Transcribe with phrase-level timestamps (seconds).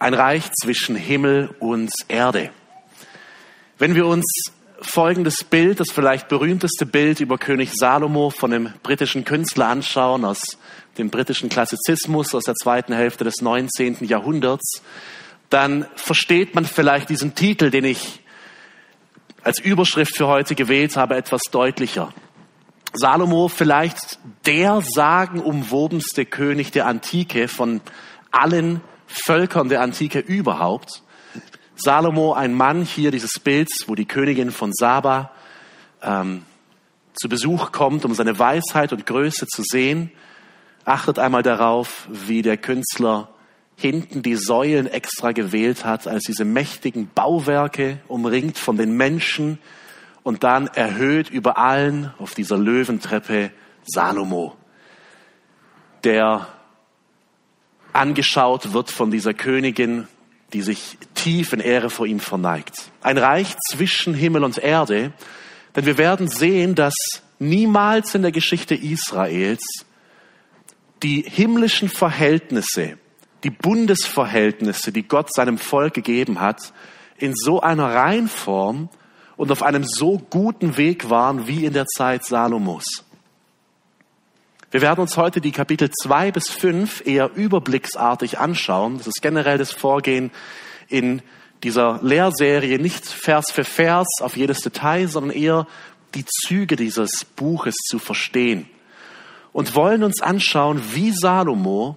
[0.00, 2.50] ein Reich zwischen Himmel und Erde.
[3.78, 4.24] Wenn wir uns
[4.80, 10.40] folgendes Bild, das vielleicht berühmteste Bild über König Salomo von dem britischen Künstler anschauen, aus
[10.96, 13.98] dem britischen Klassizismus aus der zweiten Hälfte des 19.
[14.00, 14.82] Jahrhunderts,
[15.50, 18.22] dann versteht man vielleicht diesen Titel, den ich
[19.42, 22.12] als Überschrift für heute gewählt habe, etwas deutlicher.
[22.94, 27.82] Salomo vielleicht der sagenumwobenste König der Antike von
[28.30, 28.80] allen
[29.12, 31.02] Völkern der Antike überhaupt.
[31.76, 35.32] Salomo, ein Mann, hier dieses Bild, wo die Königin von Saba
[36.02, 36.44] ähm,
[37.14, 40.12] zu Besuch kommt, um seine Weisheit und Größe zu sehen.
[40.84, 43.28] Achtet einmal darauf, wie der Künstler
[43.76, 49.58] hinten die Säulen extra gewählt hat, als diese mächtigen Bauwerke, umringt von den Menschen
[50.22, 53.50] und dann erhöht über allen auf dieser Löwentreppe
[53.84, 54.54] Salomo,
[56.04, 56.46] der
[57.92, 60.08] angeschaut wird von dieser Königin,
[60.52, 62.90] die sich tief in Ehre vor ihm verneigt.
[63.02, 65.12] Ein Reich zwischen Himmel und Erde,
[65.76, 66.94] denn wir werden sehen, dass
[67.38, 69.62] niemals in der Geschichte Israels
[71.02, 72.98] die himmlischen Verhältnisse,
[73.44, 76.72] die Bundesverhältnisse, die Gott seinem Volk gegeben hat,
[77.16, 78.88] in so einer Reinform
[79.36, 83.04] und auf einem so guten Weg waren wie in der Zeit Salomos.
[84.72, 88.98] Wir werden uns heute die Kapitel zwei bis fünf eher überblicksartig anschauen.
[88.98, 90.30] Das ist generell das Vorgehen
[90.88, 91.22] in
[91.64, 95.66] dieser Lehrserie, nicht Vers für Vers auf jedes Detail, sondern eher
[96.14, 98.68] die Züge dieses Buches zu verstehen.
[99.52, 101.96] Und wollen uns anschauen, wie Salomo,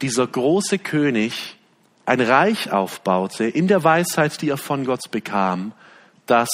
[0.00, 1.58] dieser große König,
[2.06, 5.72] ein Reich aufbaute in der Weisheit, die er von Gott bekam,
[6.24, 6.48] das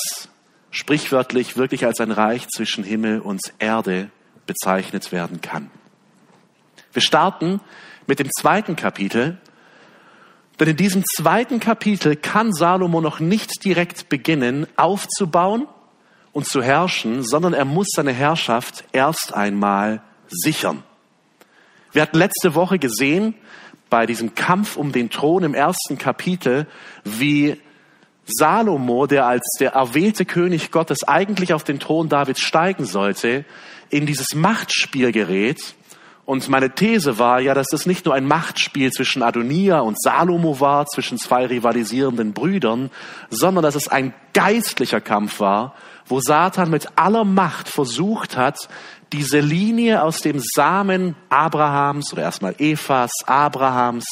[0.72, 4.10] sprichwörtlich wirklich als ein Reich zwischen Himmel und Erde
[4.48, 5.70] bezeichnet werden kann.
[6.92, 7.60] Wir starten
[8.08, 9.38] mit dem zweiten Kapitel,
[10.58, 15.68] denn in diesem zweiten Kapitel kann Salomo noch nicht direkt beginnen aufzubauen
[16.32, 20.82] und zu herrschen, sondern er muss seine Herrschaft erst einmal sichern.
[21.92, 23.34] Wir hatten letzte Woche gesehen,
[23.90, 26.66] bei diesem Kampf um den Thron im ersten Kapitel,
[27.04, 27.60] wie
[28.26, 33.44] Salomo, der als der erwählte König Gottes eigentlich auf den Thron Davids steigen sollte,
[33.90, 35.74] in dieses Machtspiel gerät.
[36.24, 40.60] Und meine These war ja, dass das nicht nur ein Machtspiel zwischen Adonia und Salomo
[40.60, 42.90] war, zwischen zwei rivalisierenden Brüdern,
[43.30, 45.74] sondern dass es ein geistlicher Kampf war,
[46.06, 48.68] wo Satan mit aller Macht versucht hat,
[49.12, 54.04] diese Linie aus dem Samen Abrahams oder erstmal Evas, Abrahams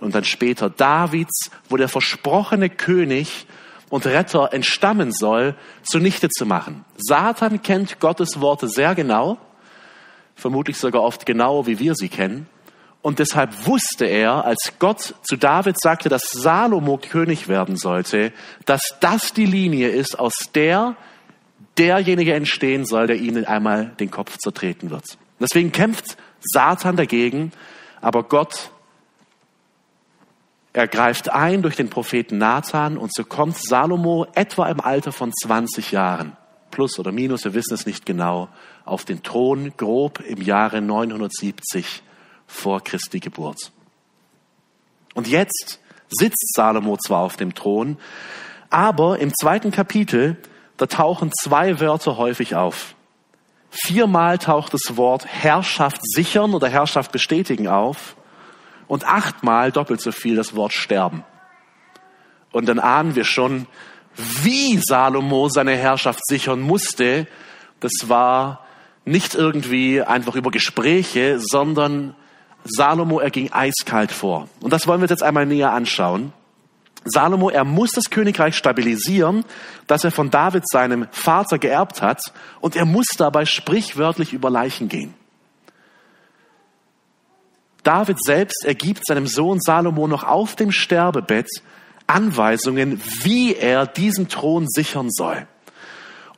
[0.00, 3.46] und dann später Davids, wo der versprochene König
[3.90, 6.84] und Retter entstammen soll, zunichte zu machen.
[6.96, 9.36] Satan kennt Gottes Worte sehr genau,
[10.34, 12.48] vermutlich sogar oft genauer, wie wir sie kennen.
[13.02, 18.32] Und deshalb wusste er, als Gott zu David sagte, dass Salomo König werden sollte,
[18.66, 20.96] dass das die Linie ist, aus der
[21.78, 25.16] derjenige entstehen soll, der ihnen einmal den Kopf zertreten wird.
[25.40, 27.52] Deswegen kämpft Satan dagegen,
[28.02, 28.70] aber Gott
[30.72, 35.32] er greift ein durch den Propheten Nathan und so kommt Salomo etwa im Alter von
[35.32, 36.36] 20 Jahren,
[36.70, 38.48] plus oder minus, wir wissen es nicht genau,
[38.84, 42.02] auf den Thron grob im Jahre 970
[42.46, 43.72] vor Christi Geburt.
[45.14, 47.98] Und jetzt sitzt Salomo zwar auf dem Thron,
[48.68, 50.36] aber im zweiten Kapitel,
[50.76, 52.94] da tauchen zwei Wörter häufig auf.
[53.70, 58.16] Viermal taucht das Wort Herrschaft sichern oder Herrschaft bestätigen auf
[58.90, 61.22] und achtmal doppelt so viel das Wort sterben.
[62.50, 63.68] Und dann ahnen wir schon,
[64.16, 67.28] wie Salomo seine Herrschaft sichern musste.
[67.78, 68.66] Das war
[69.04, 72.16] nicht irgendwie einfach über Gespräche, sondern
[72.64, 74.48] Salomo, er ging eiskalt vor.
[74.60, 76.32] Und das wollen wir uns jetzt einmal näher anschauen.
[77.04, 79.44] Salomo, er muss das Königreich stabilisieren,
[79.86, 82.20] das er von David, seinem Vater, geerbt hat.
[82.60, 85.14] Und er muss dabei sprichwörtlich über Leichen gehen.
[87.82, 91.48] David selbst ergibt seinem Sohn Salomo noch auf dem Sterbebett
[92.06, 95.46] Anweisungen, wie er diesen Thron sichern soll.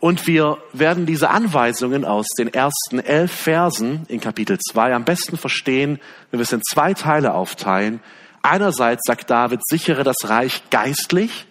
[0.01, 5.37] Und wir werden diese Anweisungen aus den ersten elf Versen in Kapitel 2 am besten
[5.37, 6.01] verstehen,
[6.31, 8.01] wenn wir es in zwei Teile aufteilen.
[8.43, 11.47] Einerseits sagt David, sichere das Reich geistlich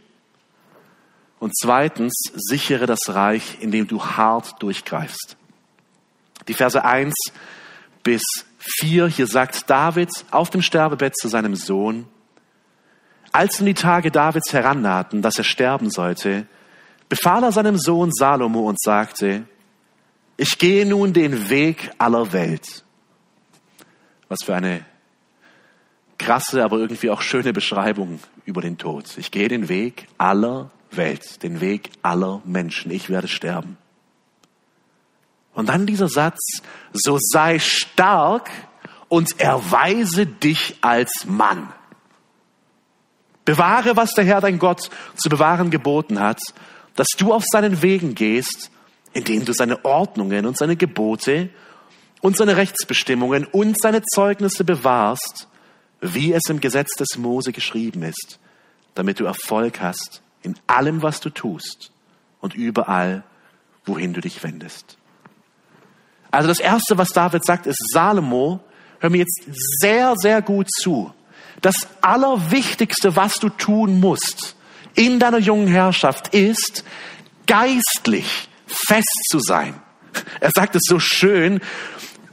[1.40, 5.38] und zweitens, sichere das Reich, indem du hart durchgreifst.
[6.48, 7.14] Die Verse 1
[8.04, 8.22] bis
[8.62, 12.08] 4, hier sagt David auf dem Sterbebett zu seinem Sohn,
[13.32, 16.46] als nun die Tage Davids herannahten, dass er sterben sollte,
[17.10, 19.44] befahl er seinem Sohn Salomo und sagte,
[20.38, 22.84] ich gehe nun den Weg aller Welt.
[24.28, 24.86] Was für eine
[26.18, 29.18] krasse, aber irgendwie auch schöne Beschreibung über den Tod.
[29.18, 32.92] Ich gehe den Weg aller Welt, den Weg aller Menschen.
[32.92, 33.78] Ich werde sterben.
[35.54, 36.40] Und dann dieser Satz,
[36.94, 38.50] so sei stark
[39.10, 41.74] und erweise dich als Mann.
[43.44, 46.40] Bewahre, was der Herr dein Gott zu bewahren geboten hat,
[46.96, 48.72] dass du auf seinen Wegen gehst,
[49.14, 51.50] indem du seine Ordnungen und seine Gebote
[52.22, 55.48] und seine Rechtsbestimmungen und seine Zeugnisse bewahrst,
[56.00, 58.40] wie es im Gesetz des Mose geschrieben ist,
[58.96, 61.92] damit du Erfolg hast in allem, was du tust
[62.40, 63.24] und überall,
[63.86, 64.98] wohin du dich wendest.
[66.32, 68.62] Also das Erste, was David sagt, ist, Salomo,
[69.00, 69.44] hör mir jetzt
[69.82, 71.14] sehr, sehr gut zu.
[71.62, 74.56] Das Allerwichtigste, was du tun musst
[74.96, 76.84] in deiner jungen Herrschaft, ist,
[77.46, 79.76] geistlich fest zu sein.
[80.40, 81.62] Er sagt es so schön,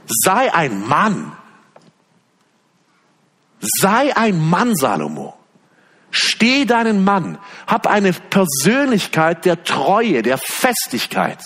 [0.05, 1.31] sei ein Mann.
[3.59, 5.37] Sei ein Mann, Salomo.
[6.11, 7.37] Steh deinen Mann.
[7.67, 11.39] Hab eine Persönlichkeit der Treue, der Festigkeit.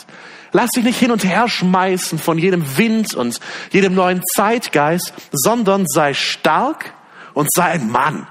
[0.53, 3.39] Lass dich nicht hin und her schmeißen von jedem Wind und
[3.71, 6.94] jedem neuen Zeitgeist, sondern sei stark
[7.33, 8.27] und sei ein Mann.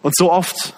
[0.00, 0.74] Und so oft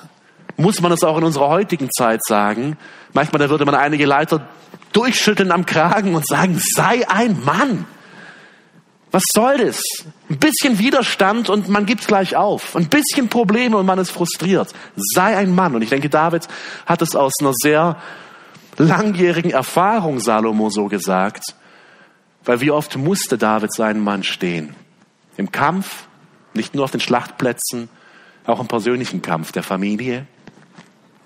[0.57, 2.77] muss man es auch in unserer heutigen Zeit sagen.
[3.13, 4.49] Manchmal da würde man einige Leiter
[4.93, 7.87] durchschütteln am Kragen und sagen, sei ein Mann.
[9.13, 9.81] Was soll das?
[10.29, 12.75] Ein bisschen Widerstand und man gibt gleich auf.
[12.75, 14.73] Ein bisschen Probleme und man ist frustriert.
[14.97, 15.77] Sei ein Mann.
[15.77, 16.49] Und ich denke, David
[16.87, 17.97] hat es aus einer sehr
[18.79, 21.55] langjährigen Erfahrung Salomo so gesagt.
[22.45, 24.75] Weil wie oft musste David seinen Mann stehen?
[25.37, 26.07] Im Kampf,
[26.53, 27.89] nicht nur auf den Schlachtplätzen,
[28.47, 30.27] auch im persönlichen Kampf der Familie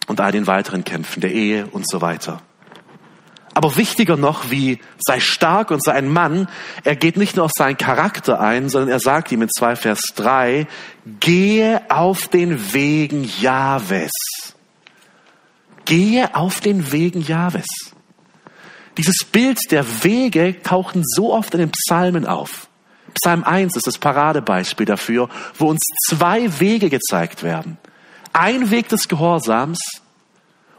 [0.07, 2.41] und all den weiteren Kämpfen der Ehe und so weiter.
[3.55, 6.49] Aber wichtiger noch, wie sei stark und sei ein Mann,
[6.85, 10.01] er geht nicht nur auf seinen Charakter ein, sondern er sagt ihm in 2 Vers
[10.15, 10.69] 3,
[11.19, 14.13] gehe auf den Wegen Jahwes.
[15.89, 17.67] Gehe auf den Wegen Jahwes.
[18.99, 22.69] Dieses Bild der Wege tauchen so oft in den Psalmen auf.
[23.15, 27.79] Psalm 1 ist das Paradebeispiel dafür, wo uns zwei Wege gezeigt werden.
[28.35, 29.79] Ein Weg des Gehorsams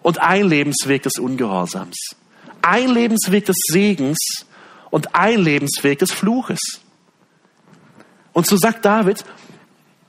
[0.03, 1.97] und ein Lebensweg des Ungehorsams.
[2.61, 4.45] Ein Lebensweg des Segens
[4.91, 6.59] und ein Lebensweg des Fluches.
[8.31, 9.25] Und so sagt David,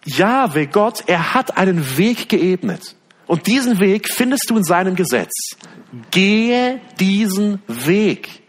[0.04, 2.96] Jahwe Gott, er hat einen Weg geebnet.
[3.30, 5.30] Und diesen Weg findest du in seinem Gesetz.
[6.10, 8.42] Gehe diesen Weg.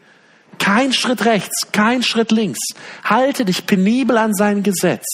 [0.58, 2.58] Kein Schritt rechts, kein Schritt links.
[3.04, 5.06] Halte dich penibel an sein Gesetz.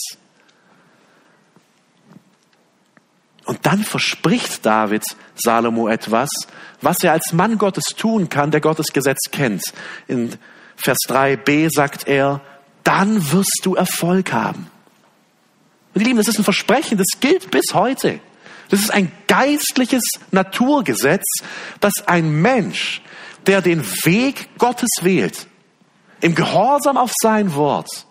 [3.44, 5.04] Und dann verspricht David
[5.36, 6.30] Salomo etwas,
[6.80, 9.64] was er als Mann Gottes tun kann, der Gottes Gesetz kennt.
[10.08, 10.34] In
[10.78, 12.40] Vers 3b sagt er,
[12.86, 14.72] dann wirst du Erfolg haben.
[15.94, 18.22] Und ihr Lieben, das ist ein Versprechen, das gilt bis heute.
[18.69, 21.25] Das ist ein geistliches Naturgesetz,
[21.80, 23.02] dass ein Mensch,
[23.46, 25.48] der den Weg Gottes wählt,
[26.22, 28.06] im Gehorsam auf sein Wort,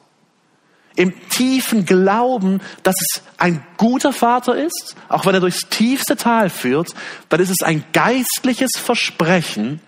[0.94, 6.48] im tiefen Glauben, dass es ein guter Vater ist, auch wenn er durchs tiefste Tal
[6.48, 6.94] führt,
[7.28, 9.80] dann ist es ein geistliches Versprechen,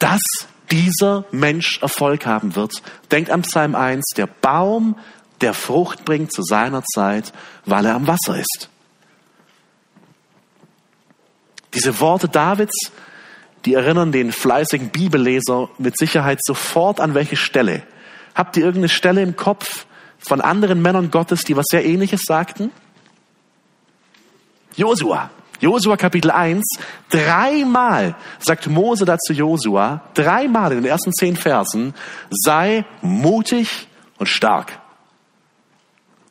[0.00, 0.20] dass
[0.70, 2.82] dieser Mensch Erfolg haben wird.
[3.12, 4.98] Denkt an Psalm 1, der Baum,
[5.40, 7.32] der Frucht bringt zu seiner Zeit,
[7.64, 8.69] weil er am Wasser ist.
[11.74, 12.90] Diese Worte Davids
[13.64, 17.82] die erinnern den fleißigen Bibelleser mit Sicherheit sofort an welche Stelle.
[18.34, 19.86] Habt ihr irgendeine Stelle im Kopf
[20.18, 22.70] von anderen Männern Gottes, die was sehr ähnliches sagten?
[24.76, 25.30] Josua.
[25.60, 26.64] Josua Kapitel 1.
[27.10, 31.92] Dreimal sagt Mose dazu Josua, dreimal in den ersten zehn Versen,
[32.30, 34.78] sei mutig und stark.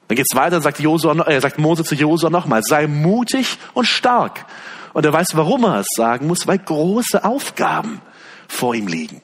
[0.07, 4.45] Dann geht's weiter, sagt, Josua, äh, sagt Mose zu Josua nochmal, sei mutig und stark.
[4.93, 8.01] Und er weiß, warum er es sagen muss, weil große Aufgaben
[8.47, 9.21] vor ihm liegen.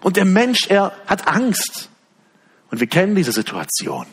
[0.00, 1.88] Und der Mensch, er hat Angst.
[2.70, 4.06] Und wir kennen diese Situation.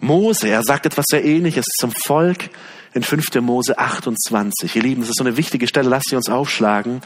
[0.00, 2.50] Mose, er sagt etwas sehr ähnliches zum Volk
[2.94, 3.34] in 5.
[3.42, 4.74] Mose 28.
[4.74, 7.02] Ihr Lieben, das ist so eine wichtige Stelle, lasst sie uns aufschlagen.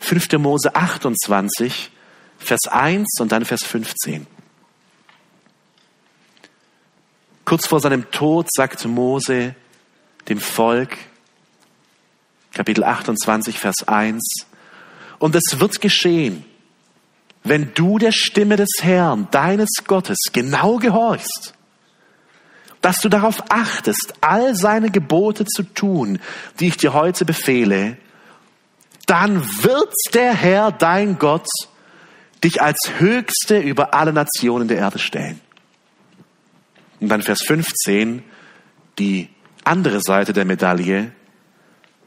[0.00, 0.32] 5.
[0.38, 1.90] Mose 28,
[2.38, 4.26] Vers 1 und dann Vers 15.
[7.44, 9.54] Kurz vor seinem Tod sagt Mose
[10.28, 10.96] dem Volk,
[12.54, 14.22] Kapitel 28, Vers 1.
[15.18, 16.44] Und es wird geschehen,
[17.42, 21.54] wenn du der Stimme des Herrn, deines Gottes, genau gehorchst,
[22.80, 26.20] dass du darauf achtest, all seine Gebote zu tun,
[26.60, 27.96] die ich dir heute befehle,
[29.06, 31.46] dann wird der Herr, dein Gott,
[32.42, 35.40] dich als Höchste über alle Nationen der Erde stellen.
[37.00, 38.22] Und dann Vers 15,
[38.98, 39.28] die
[39.64, 41.12] andere Seite der Medaille.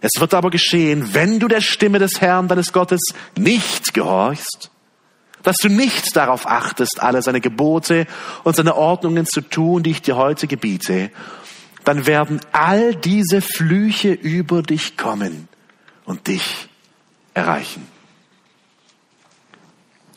[0.01, 2.99] Es wird aber geschehen, wenn du der Stimme des Herrn, deines Gottes,
[3.35, 4.69] nicht gehorchst,
[5.43, 8.05] dass du nicht darauf achtest, alle seine Gebote
[8.43, 11.09] und seine Ordnungen zu tun, die ich dir heute gebiete,
[11.83, 15.47] dann werden all diese Flüche über dich kommen
[16.05, 16.67] und dich
[17.33, 17.87] erreichen.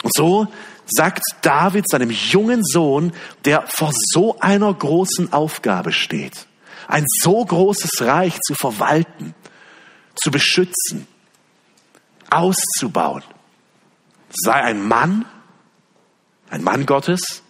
[0.03, 0.47] Und so
[0.87, 3.13] sagt David seinem jungen Sohn,
[3.45, 6.47] der vor so einer großen Aufgabe steht,
[6.89, 9.35] ein so großes Reich zu verwalten,
[10.23, 11.07] zu beschützen,
[12.31, 13.25] auszubauen.
[14.31, 15.25] Sei ein Mann,
[16.51, 17.43] ein Mann Gottes,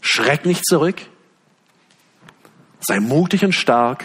[0.00, 1.00] schreck nicht zurück,
[2.80, 4.04] sei mutig und stark.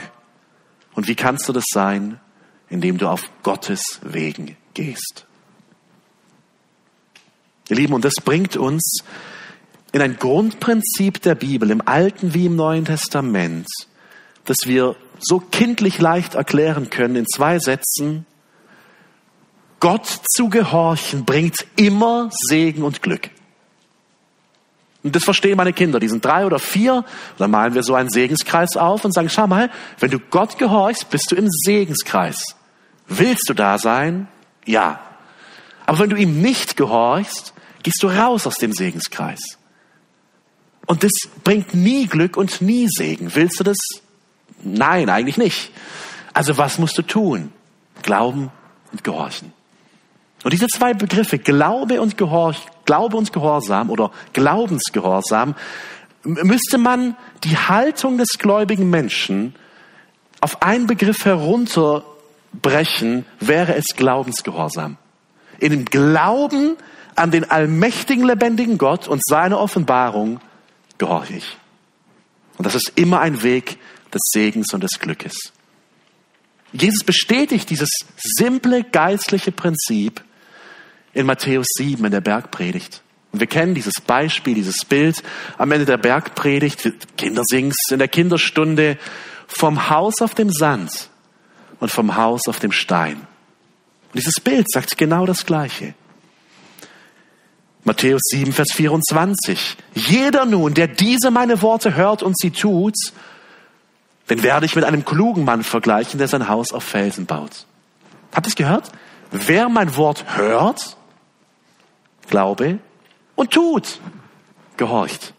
[0.94, 2.20] Und wie kannst du das sein?
[2.70, 5.26] Indem du auf Gottes Wegen gehst.
[7.70, 9.00] Ihr Lieben, und das bringt uns
[9.92, 13.68] in ein Grundprinzip der Bibel, im Alten wie im Neuen Testament,
[14.46, 18.26] das wir so kindlich leicht erklären können in zwei Sätzen.
[19.80, 23.30] Gott zu gehorchen bringt immer Segen und Glück.
[25.04, 26.00] Und das verstehen meine Kinder.
[26.00, 27.06] Die sind drei oder vier.
[27.38, 29.70] Dann malen wir so einen Segenskreis auf und sagen, schau mal,
[30.00, 32.56] wenn du Gott gehorchst, bist du im Segenskreis.
[33.08, 34.28] Willst du da sein?
[34.66, 35.00] Ja.
[35.86, 39.40] Aber wenn du ihm nicht gehorchst, gehst du raus aus dem Segenskreis.
[40.88, 41.12] Und das
[41.44, 43.34] bringt nie Glück und nie Segen.
[43.36, 43.78] Willst du das?
[44.64, 45.72] Nein, eigentlich nicht.
[46.34, 47.52] Also was musst du tun?
[48.04, 48.52] Glauben
[48.92, 49.54] und gehorchen.
[50.44, 55.56] Und diese zwei Begriffe, Glaube und Gehorch, Glaube und Gehorsam oder Glaubensgehorsam,
[56.24, 59.56] müsste man die Haltung des gläubigen Menschen
[60.42, 64.98] auf einen Begriff herunterbrechen, wäre es Glaubensgehorsam.
[65.60, 66.78] In dem Glauben
[67.16, 70.40] an den allmächtigen, lebendigen Gott und seine Offenbarung
[71.00, 71.58] gehorche ich.
[72.58, 73.80] Und das ist immer ein Weg
[74.14, 75.36] des Segens und des Glückes.
[76.74, 80.22] Jesus bestätigt dieses simple geistliche Prinzip
[81.14, 83.02] in Matthäus 7 in der Bergpredigt.
[83.32, 85.24] Und wir kennen dieses Beispiel, dieses Bild
[85.58, 86.92] am Ende der Bergpredigt.
[87.18, 88.98] Kinder singen in der Kinderstunde
[89.48, 91.10] vom Haus auf dem Sand
[91.80, 93.16] und vom Haus auf dem Stein.
[93.16, 95.94] Und dieses Bild sagt genau das Gleiche.
[97.84, 99.78] Matthäus 7, Vers 24.
[99.94, 102.96] Jeder nun, der diese meine Worte hört und sie tut,
[104.30, 107.66] den werde ich mit einem klugen Mann vergleichen, der sein Haus auf Felsen baut.
[108.34, 108.92] Habt ihr es gehört?
[109.32, 110.98] Wer mein Wort hört,
[112.28, 112.80] Glaube,
[113.36, 114.00] und tut,
[114.76, 115.34] gehorcht.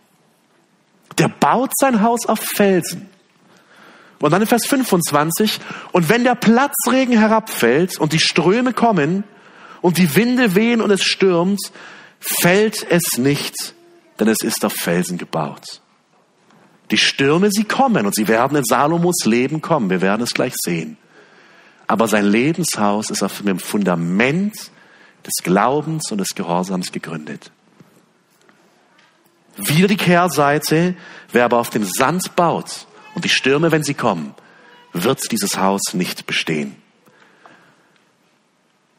[1.19, 3.09] Der baut sein Haus auf Felsen.
[4.21, 5.61] Und dann in Vers 25,
[5.93, 9.25] und wenn der Platzregen herabfällt und die Ströme kommen
[9.81, 11.61] und die Winde wehen und es stürmt,
[12.19, 13.75] fällt es nicht,
[14.19, 15.81] denn es ist auf Felsen gebaut.
[16.91, 19.91] Die Stürme, sie kommen und sie werden in Salomos Leben kommen.
[19.91, 20.97] Wir werden es gleich sehen.
[21.87, 24.55] Aber sein Lebenshaus ist auf dem Fundament
[25.27, 27.51] des Glaubens und des Gehorsams gegründet.
[29.57, 30.95] Wieder die Kehrseite,
[31.33, 34.35] wer aber auf dem Sand baut und die Stürme, wenn sie kommen,
[34.93, 36.77] wird dieses Haus nicht bestehen.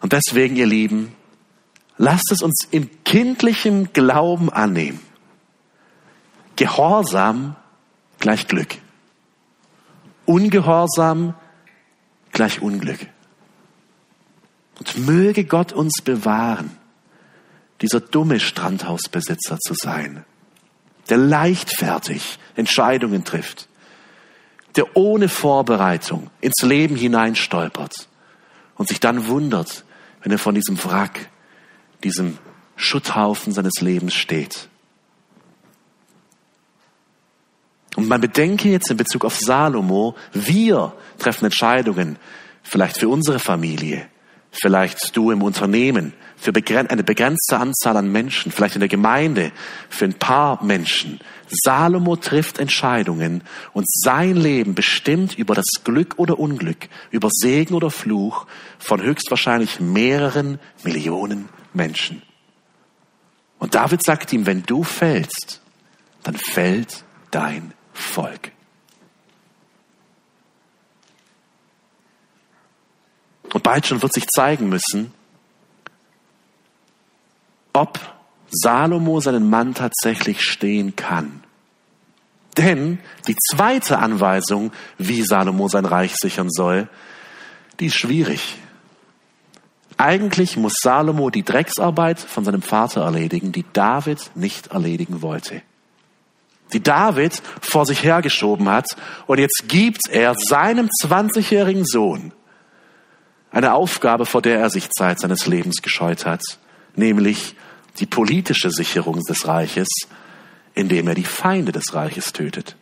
[0.02, 1.16] Und deswegen, ihr Lieben,
[2.02, 5.02] Lasst es uns in kindlichem Glauben annehmen.
[6.56, 7.58] Gehorsam
[8.20, 8.78] gleich Glück.
[10.26, 11.34] Ungehorsam
[12.32, 13.00] gleich Unglück.
[14.78, 16.78] Und möge Gott uns bewahren,
[17.82, 20.24] dieser dumme Strandhausbesitzer zu sein,
[21.10, 23.68] der leichtfertig Entscheidungen trifft,
[24.76, 28.08] der ohne Vorbereitung ins Leben hineinstolpert
[28.76, 29.84] und sich dann wundert,
[30.22, 31.30] wenn er von diesem Wrack
[32.04, 32.38] diesem
[32.76, 34.70] Schutthaufen seines Lebens steht.
[38.00, 42.16] Und man bedenke jetzt in Bezug auf Salomo, wir treffen Entscheidungen,
[42.64, 44.08] vielleicht für unsere Familie,
[44.52, 49.52] vielleicht du im Unternehmen, für eine begrenzte Anzahl an Menschen, vielleicht in der Gemeinde,
[49.90, 51.20] für ein paar Menschen.
[51.50, 57.92] Salomo trifft Entscheidungen und sein Leben bestimmt über das Glück oder Unglück, über Segen oder
[57.92, 62.22] Fluch von höchstwahrscheinlich mehreren Millionen Menschen.
[63.58, 65.62] Und David sagt ihm, wenn du fällst,
[66.24, 68.52] dann fällt dein Volk.
[73.54, 75.12] Und bald schon wird sich zeigen müssen,
[77.74, 78.00] ob
[78.52, 81.44] Salomo seinen Mann tatsächlich stehen kann.
[82.58, 86.90] Denn die zweite Anweisung, wie Salomo sein Reich sichern soll,
[87.80, 88.58] die ist schwierig.
[89.98, 95.62] Eigentlich muss Salomo die Drecksarbeit von seinem Vater erledigen, die David nicht erledigen wollte.
[96.74, 98.86] Die David vor sich hergeschoben hat.
[99.28, 102.34] Und jetzt gibt er seinem 20-jährigen Sohn
[103.52, 106.42] eine Aufgabe, vor der er sich Zeit seines Lebens gescheut hat,
[106.96, 107.56] nämlich
[108.00, 109.88] die politische Sicherung des Reiches,
[110.74, 112.76] indem er die Feinde des Reiches tötet.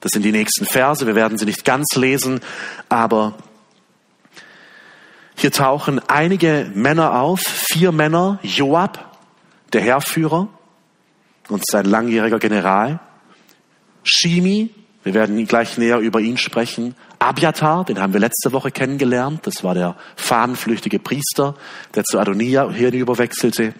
[0.00, 2.40] Das sind die nächsten Verse, wir werden sie nicht ganz lesen,
[2.88, 3.34] aber
[5.36, 9.16] hier tauchen einige Männer auf, vier Männer, Joab,
[9.72, 10.48] der Heerführer
[11.48, 13.00] und sein langjähriger General,
[14.04, 14.70] Shimi,
[15.04, 19.62] wir werden gleich näher über ihn sprechen, Abiatar, den haben wir letzte Woche kennengelernt, das
[19.62, 21.54] war der fahnenflüchtige Priester,
[21.94, 23.74] der zu Adonia hinüberwechselte.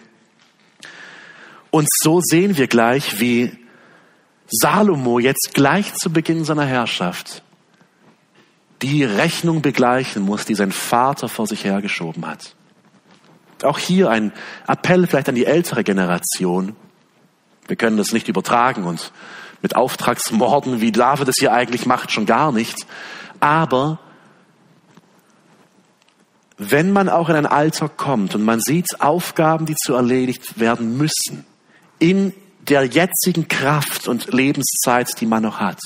[1.71, 3.51] Und so sehen wir gleich, wie
[4.47, 7.43] Salomo jetzt gleich zu Beginn seiner Herrschaft
[8.83, 12.53] die Rechnung begleichen muss, die sein Vater vor sich hergeschoben hat.
[13.63, 14.33] Auch hier ein
[14.67, 16.75] Appell vielleicht an die ältere Generation.
[17.67, 19.11] Wir können das nicht übertragen und
[19.61, 22.85] mit Auftragsmorden, wie David es hier eigentlich macht, schon gar nicht.
[23.39, 23.99] Aber
[26.57, 30.97] wenn man auch in ein Alter kommt und man sieht Aufgaben, die zu erledigt werden
[30.97, 31.45] müssen,
[31.99, 32.33] in
[32.67, 35.79] der jetzigen Kraft und Lebenszeit, die man noch hat,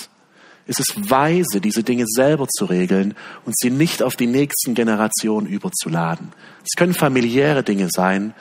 [0.66, 3.16] ist es weise, diese Dinge selber zu regeln
[3.46, 6.34] und sie nicht auf die nächsten Generationen überzuladen.
[6.64, 8.34] Es können familiäre Dinge sein,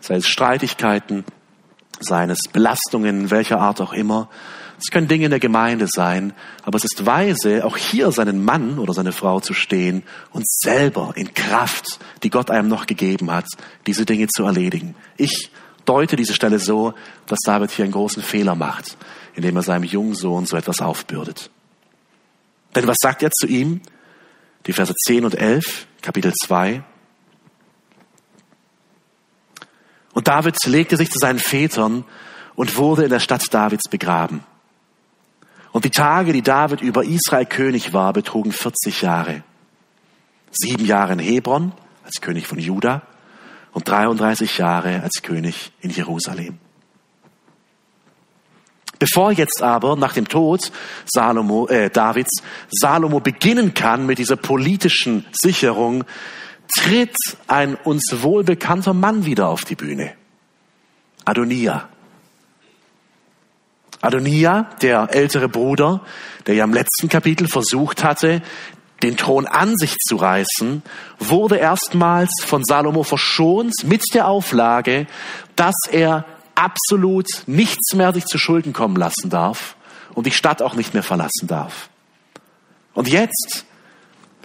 [0.00, 1.24] sei es Streitigkeiten,
[2.04, 4.28] seien es Belastungen, welcher Art auch immer.
[4.78, 6.32] Es können Dinge in der Gemeinde sein,
[6.62, 11.12] aber es ist weise, auch hier seinen Mann oder seine Frau zu stehen und selber
[11.16, 13.46] in Kraft, die Gott einem noch gegeben hat,
[13.86, 14.94] diese Dinge zu erledigen.
[15.16, 15.50] Ich
[15.84, 16.94] deute diese Stelle so,
[17.26, 18.96] dass David hier einen großen Fehler macht,
[19.34, 21.50] indem er seinem jungen Sohn so etwas aufbürdet.
[22.74, 23.80] Denn was sagt er zu ihm?
[24.66, 26.82] Die Verse 10 und 11, Kapitel 2.
[30.14, 32.04] Und David legte sich zu seinen Vätern
[32.54, 34.42] und wurde in der Stadt Davids begraben.
[35.72, 39.42] Und die Tage, die David über Israel König war, betrugen 40 Jahre.
[40.52, 41.72] Sieben Jahre in Hebron
[42.04, 43.02] als König von Juda
[43.72, 46.58] und 33 Jahre als König in Jerusalem.
[49.00, 50.70] Bevor jetzt aber nach dem Tod
[51.04, 56.04] Salomo, äh, Davids Salomo beginnen kann mit dieser politischen Sicherung,
[56.68, 60.12] tritt ein uns wohlbekannter Mann wieder auf die Bühne.
[61.24, 61.88] Adonia.
[64.00, 66.02] Adonia, der ältere Bruder,
[66.46, 68.42] der ja im letzten Kapitel versucht hatte,
[69.02, 70.82] den Thron an sich zu reißen,
[71.18, 75.06] wurde erstmals von Salomo verschont mit der Auflage,
[75.56, 76.24] dass er
[76.54, 79.76] absolut nichts mehr sich zu Schulden kommen lassen darf
[80.14, 81.88] und die Stadt auch nicht mehr verlassen darf.
[82.94, 83.64] Und jetzt,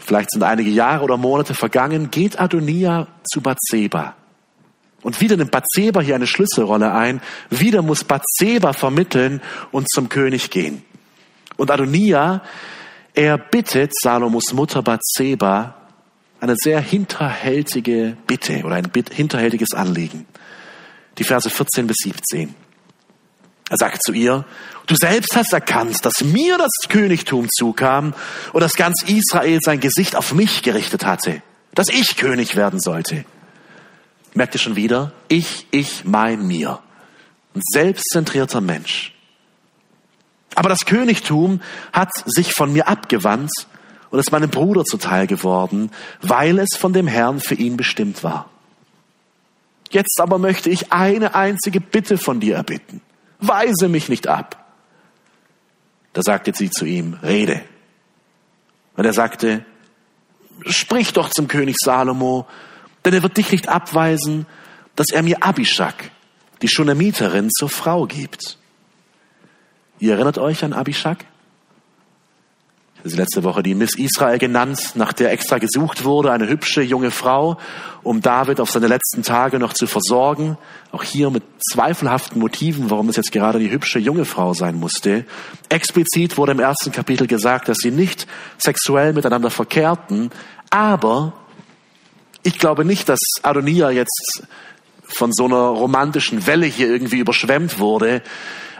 [0.10, 4.16] vielleicht sind einige Jahre oder Monate vergangen, geht Adonia zu Bathseba.
[5.04, 7.22] Und wieder nimmt Bathseba hier eine Schlüsselrolle ein.
[7.52, 9.40] Wieder muss Bathseba vermitteln
[9.72, 10.82] und zum König gehen.
[11.58, 12.42] Und Adonia,
[13.14, 15.76] er bittet Salomos Mutter Bathseba
[16.42, 20.26] eine sehr hinterhältige Bitte oder ein hinterhältiges Anliegen
[21.20, 22.56] die Verse 14 bis 17.
[23.70, 24.46] Er sagt zu ihr,
[24.88, 28.14] du selbst hast erkannt, dass mir das Königtum zukam
[28.52, 31.42] und dass ganz Israel sein Gesicht auf mich gerichtet hatte,
[31.76, 33.26] dass ich König werden sollte.
[34.34, 35.12] Merkt ihr schon wieder?
[35.28, 36.80] Ich, ich, mein, mir.
[37.56, 39.14] Ein selbstzentrierter Mensch.
[40.56, 41.62] Aber das Königtum
[41.94, 43.52] hat sich von mir abgewandt
[44.10, 48.50] und ist meinem Bruder zuteil geworden, weil es von dem Herrn für ihn bestimmt war.
[49.92, 53.02] Jetzt aber möchte ich eine einzige Bitte von dir erbitten.
[53.40, 54.66] Weise mich nicht ab.
[56.14, 57.62] Da sagte sie zu ihm, rede.
[58.96, 59.66] Und er sagte,
[60.66, 62.48] sprich doch zum König Salomo,
[63.06, 64.46] denn er wird dich nicht abweisen,
[64.96, 66.12] dass er mir Abishak,
[66.62, 68.58] die Schunamiterin, zur Frau gibt.
[70.00, 71.26] Ihr erinnert euch an Abishak?
[73.02, 77.12] Ist letzte Woche die Miss Israel genannt, nach der extra gesucht wurde, eine hübsche junge
[77.12, 77.58] Frau,
[78.04, 80.58] um David auf seine letzten Tage noch zu versorgen.
[80.92, 85.24] Auch hier mit zweifelhaften Motiven, warum es jetzt gerade die hübsche junge Frau sein musste.
[85.70, 90.30] Explizit wurde im ersten Kapitel gesagt, dass sie nicht sexuell miteinander verkehrten,
[90.70, 91.32] aber
[92.44, 94.44] ich glaube nicht, dass Adonia jetzt
[95.04, 98.22] von so einer romantischen Welle hier irgendwie überschwemmt wurde,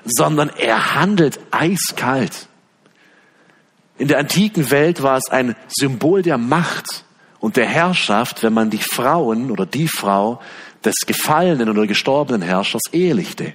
[0.04, 2.49] sondern er handelt eiskalt.
[4.00, 7.04] In der antiken Welt war es ein Symbol der Macht
[7.42, 10.40] und der Herrschaft, wenn man die Frauen oder die Frau
[10.86, 13.54] des gefallenen oder gestorbenen Herrschers ehelichte.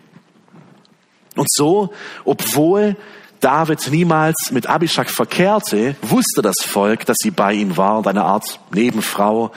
[1.34, 1.94] Und so,
[2.26, 2.94] obwohl
[3.40, 8.24] David niemals mit Abishag verkehrte, wusste das Volk, dass sie bei ihm war und eine
[8.24, 9.50] Art Nebenfrau,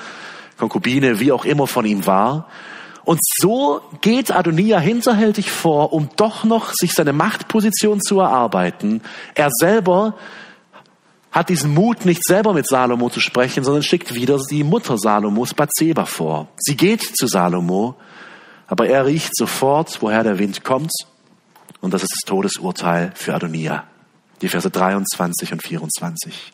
[0.57, 2.47] Konkubine, wie auch immer von ihm war.
[3.03, 9.01] Und so geht Adonia hinterhältig vor, um doch noch sich seine Machtposition zu erarbeiten.
[9.35, 10.15] Er selber
[11.37, 15.53] hat diesen Mut, nicht selber mit Salomo zu sprechen, sondern schickt wieder die Mutter Salomos,
[15.53, 16.47] Bathseba, vor.
[16.57, 17.95] Sie geht zu Salomo,
[18.65, 20.91] aber er riecht sofort, woher der Wind kommt.
[21.79, 23.83] Und das ist das Todesurteil für Adonia.
[24.41, 26.53] Die Verse 23 und 24.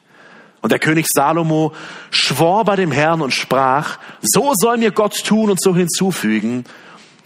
[0.62, 1.72] Und der König Salomo
[2.12, 6.66] schwor bei dem Herrn und sprach, so soll mir Gott tun und so hinzufügen.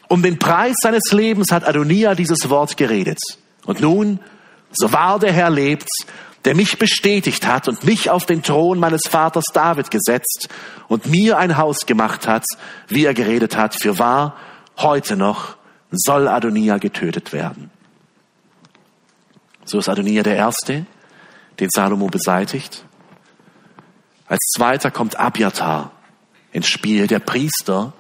[0.08, 3.20] Um den Preis seines Lebens hat Adonia dieses Wort geredet.
[3.66, 4.20] Und nun,
[4.72, 5.90] so wahr der Herr lebt,
[6.48, 10.48] der mich bestätigt hat und mich auf den Thron meines Vaters David gesetzt
[10.88, 12.46] und mir ein Haus gemacht hat,
[12.88, 14.38] wie er geredet hat, für wahr,
[14.78, 15.58] heute noch
[15.92, 17.70] soll Adonia getötet werden.
[19.66, 20.86] So ist Adonia der Erste,
[21.60, 22.86] den Salomo beseitigt.
[24.30, 25.92] Als zweiter kommt Abiatar
[26.54, 27.92] ins Spiel, der Priester,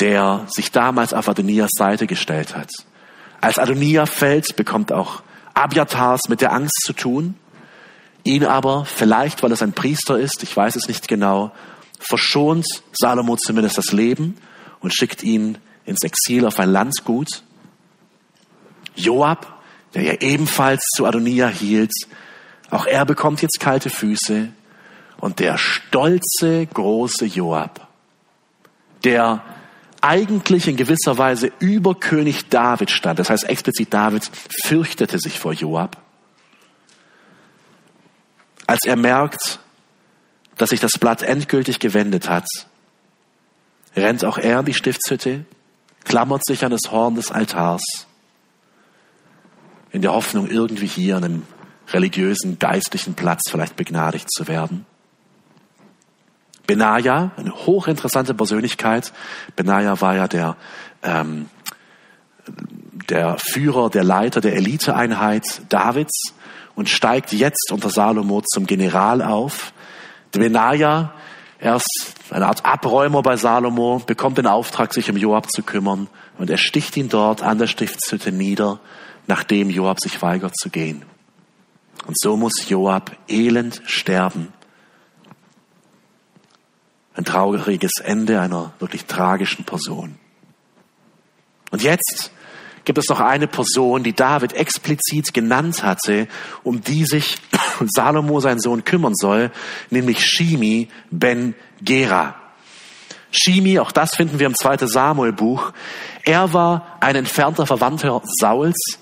[0.00, 2.68] der sich damals auf Adonias Seite gestellt hat.
[3.40, 5.22] Als Adonia fällt, bekommt auch
[5.58, 7.34] Abiatars mit der Angst zu tun.
[8.24, 11.52] Ihn aber, vielleicht weil es ein Priester ist, ich weiß es nicht genau,
[11.98, 14.36] verschont Salomo zumindest das Leben
[14.80, 17.42] und schickt ihn ins Exil auf ein Landgut.
[18.94, 19.60] Joab,
[19.94, 21.92] der ja ebenfalls zu Adonia hielt,
[22.70, 24.48] auch er bekommt jetzt kalte Füße
[25.20, 27.88] und der stolze, große Joab,
[29.04, 29.42] der
[30.00, 34.30] eigentlich in gewisser Weise über König David stand, das heißt explizit David
[34.64, 35.96] fürchtete sich vor Joab,
[38.66, 39.60] als er merkt,
[40.56, 42.46] dass sich das Blatt endgültig gewendet hat,
[43.96, 45.44] rennt auch er in die Stiftshütte,
[46.04, 47.82] klammert sich an das Horn des Altars,
[49.90, 51.42] in der Hoffnung, irgendwie hier an einem
[51.92, 54.84] religiösen, geistlichen Platz vielleicht begnadigt zu werden.
[56.68, 59.14] Benaja, eine hochinteressante Persönlichkeit.
[59.56, 60.56] Benaja war ja der,
[61.02, 61.48] ähm,
[63.08, 66.34] der Führer, der Leiter der Eliteeinheit Davids
[66.74, 69.72] und steigt jetzt unter Salomo zum General auf.
[70.30, 71.14] Benaja,
[71.58, 76.06] er ist eine Art Abräumer bei Salomo, bekommt den Auftrag, sich um Joab zu kümmern
[76.36, 78.78] und er sticht ihn dort an der Stiftshütte nieder,
[79.26, 81.02] nachdem Joab sich weigert zu gehen.
[82.06, 84.52] Und so muss Joab elend sterben
[87.18, 90.16] ein trauriges Ende einer wirklich tragischen Person.
[91.72, 92.30] Und jetzt
[92.84, 96.28] gibt es noch eine Person, die David explizit genannt hatte,
[96.62, 97.38] um die sich
[97.86, 99.50] Salomo, sein Sohn, kümmern soll,
[99.90, 102.36] nämlich Shimi ben Gera.
[103.32, 105.72] Shimi, auch das finden wir im zweiten Samuel-Buch.
[106.24, 108.98] Er war ein entfernter Verwandter Sauls.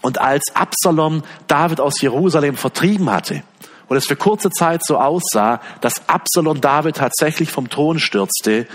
[0.00, 3.42] Und als Absalom David aus Jerusalem vertrieben hatte,
[3.88, 8.66] und es für kurze Zeit so aussah, dass Absalom David tatsächlich vom Thron stürzte,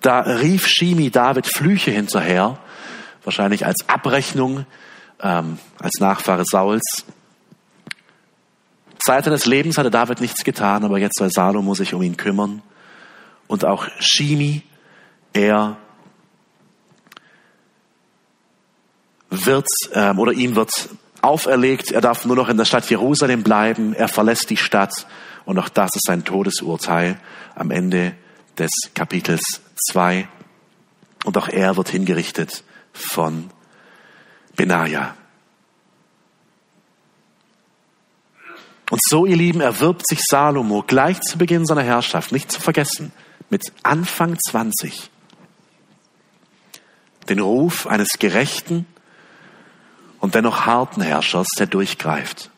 [0.00, 2.58] da rief Shimi David Flüche hinterher,
[3.24, 4.66] wahrscheinlich als Abrechnung,
[5.20, 7.04] ähm, als Nachfahre Sauls.
[9.04, 12.62] Zeit seines Lebens hatte David nichts getan, aber jetzt soll Salomo sich um ihn kümmern.
[13.46, 14.62] Und auch Shimi,
[15.32, 15.76] er
[19.30, 20.70] wird, ähm, oder ihm wird
[21.24, 25.06] auferlegt, er darf nur noch in der Stadt Jerusalem bleiben, er verlässt die Stadt
[25.44, 27.18] und auch das ist sein Todesurteil
[27.54, 28.14] am Ende
[28.58, 29.42] des Kapitels
[29.90, 30.28] 2.
[31.24, 33.50] Und auch er wird hingerichtet von
[34.56, 35.16] Benaja.
[38.90, 43.12] Und so, ihr Lieben, erwirbt sich Salomo gleich zu Beginn seiner Herrschaft, nicht zu vergessen,
[43.50, 45.10] mit Anfang 20,
[47.28, 48.86] den Ruf eines Gerechten,
[50.24, 52.50] und dennoch harten Herrschers, der durchgreift.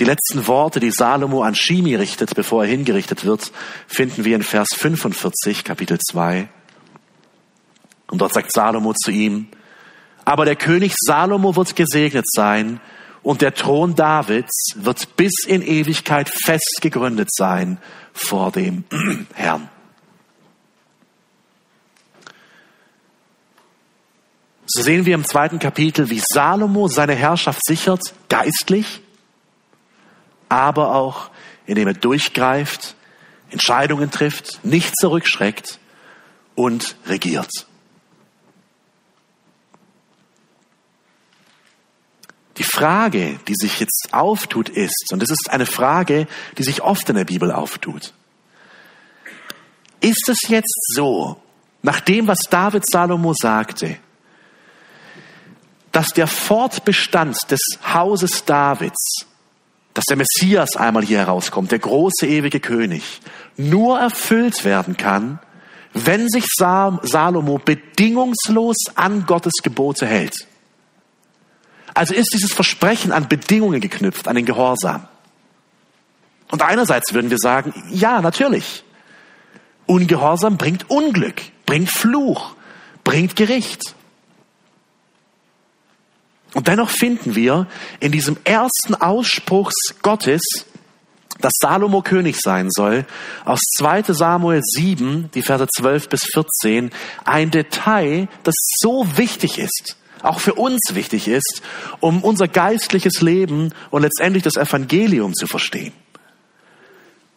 [0.00, 3.52] Die letzten Worte, die Salomo an Shimi richtet, bevor er hingerichtet wird,
[3.86, 6.48] finden wir in Vers 45, Kapitel 2.
[8.08, 9.46] Und dort sagt Salomo zu ihm,
[10.24, 12.80] aber der König Salomo wird gesegnet sein
[13.22, 17.78] und der Thron Davids wird bis in Ewigkeit fest gegründet sein
[18.12, 18.82] vor dem
[19.34, 19.68] Herrn.
[24.76, 29.00] So sehen wir im zweiten Kapitel, wie Salomo seine Herrschaft sichert, geistlich,
[30.50, 31.30] aber auch
[31.64, 32.94] indem er durchgreift,
[33.48, 35.78] Entscheidungen trifft, nicht zurückschreckt
[36.56, 37.48] und regiert.
[42.58, 47.08] Die Frage, die sich jetzt auftut, ist, und es ist eine Frage, die sich oft
[47.08, 48.12] in der Bibel auftut,
[50.02, 51.40] ist es jetzt so,
[51.80, 53.96] nach dem, was David Salomo sagte,
[55.96, 59.24] dass der Fortbestand des Hauses Davids,
[59.94, 63.22] dass der Messias einmal hier herauskommt, der große ewige König,
[63.56, 65.38] nur erfüllt werden kann,
[65.94, 70.46] wenn sich Salomo bedingungslos an Gottes Gebote hält.
[71.94, 75.08] Also ist dieses Versprechen an Bedingungen geknüpft, an den Gehorsam.
[76.50, 78.84] Und einerseits würden wir sagen, ja, natürlich.
[79.86, 82.54] Ungehorsam bringt Unglück, bringt Fluch,
[83.02, 83.95] bringt Gericht.
[86.56, 87.66] Und dennoch finden wir
[88.00, 90.40] in diesem ersten Ausspruch Gottes,
[91.38, 93.04] dass Salomo König sein soll,
[93.44, 96.92] aus 2 Samuel 7, die Verse 12 bis 14,
[97.26, 101.60] ein Detail, das so wichtig ist, auch für uns wichtig ist,
[102.00, 105.92] um unser geistliches Leben und letztendlich das Evangelium zu verstehen.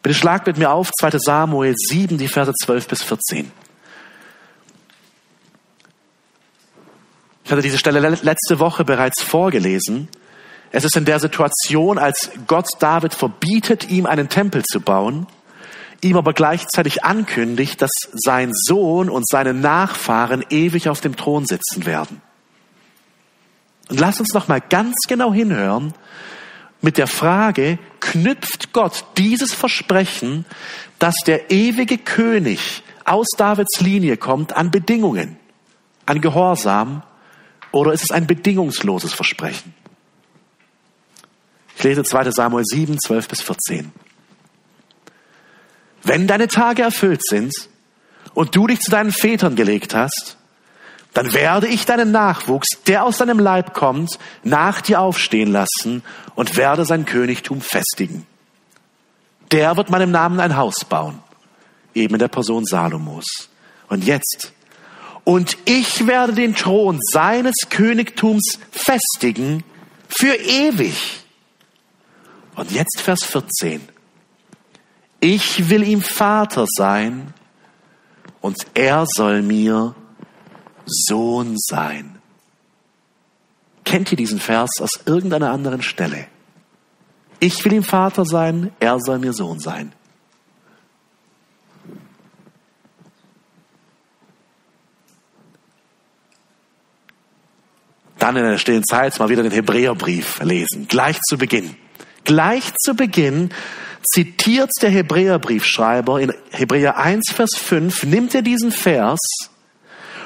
[0.02, 3.52] Bitte schlag mit mir auf 2 Samuel 7, die Verse 12 bis 14.
[7.50, 10.08] Ich hatte diese Stelle letzte Woche bereits vorgelesen.
[10.70, 15.26] Es ist in der Situation, als Gott David verbietet, ihm einen Tempel zu bauen,
[16.02, 21.88] ihm aber gleichzeitig ankündigt, dass sein Sohn und seine Nachfahren ewig auf dem Thron sitzen
[21.88, 22.22] werden.
[23.90, 25.96] Und lass uns noch mal ganz genau hinhören
[26.82, 30.46] mit der Frage, knüpft Gott dieses Versprechen,
[31.00, 35.40] dass der ewige König aus Davids Linie kommt, an Bedingungen,
[36.06, 37.02] an Gehorsam
[37.72, 39.74] oder ist es ein bedingungsloses Versprechen?
[41.78, 43.92] Ich lese 2 Samuel 7, 12 bis 14.
[46.04, 47.54] Wenn deine Tage erfüllt sind
[48.34, 50.38] und du dich zu deinen Vätern gelegt hast,
[51.14, 56.04] dann werde ich deinen Nachwuchs, der aus deinem Leib kommt, nach dir aufstehen lassen
[56.36, 58.26] und werde sein Königtum festigen.
[59.52, 61.20] Der wird meinem Namen ein Haus bauen,
[61.96, 63.26] eben in der Person Salomos.
[63.88, 64.54] Und jetzt,
[65.24, 69.64] und ich werde den Thron seines Königtums festigen
[70.08, 71.24] für ewig.
[72.56, 73.82] Und jetzt Vers 14.
[75.20, 77.34] Ich will ihm Vater sein
[78.42, 79.96] und er soll mir
[80.86, 82.20] Sohn sein.
[83.86, 86.28] Kennt ihr diesen Vers aus irgendeiner anderen Stelle?
[87.40, 89.94] Ich will ihm Vater sein, er soll mir Sohn sein.
[98.20, 101.76] Dann in der stillen Zeit mal wieder den Hebräerbrief lesen, gleich zu Beginn.
[102.26, 103.50] Gleich zu Beginn
[104.14, 109.20] zitiert der Hebräerbriefschreiber in Hebräer 1, Vers 5, nimmt er diesen Vers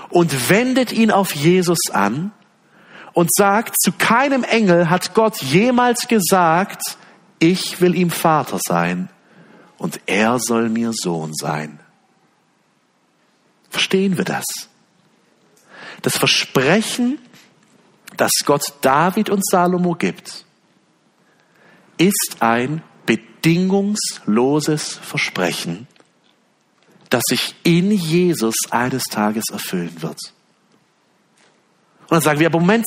[0.10, 2.32] und wendet ihn auf Jesus an
[3.14, 6.98] und sagt, zu keinem Engel hat Gott jemals gesagt,
[7.40, 9.10] ich will ihm Vater sein
[9.78, 11.80] und er soll mir Sohn sein.
[13.70, 14.46] Verstehen wir das?
[16.02, 17.18] Das Versprechen
[18.18, 20.46] das Gott David und Salomo gibt,
[21.98, 25.88] ist ein bedingungsloses Versprechen,
[27.10, 30.20] das sich in Jesus eines Tages erfüllen wird.
[32.02, 32.86] Und dann sagen wir, aber Moment,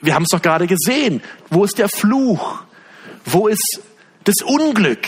[0.00, 1.22] wir haben es doch gerade gesehen.
[1.50, 2.62] Wo ist der Fluch?
[3.24, 3.80] Wo ist
[4.24, 5.06] das Unglück,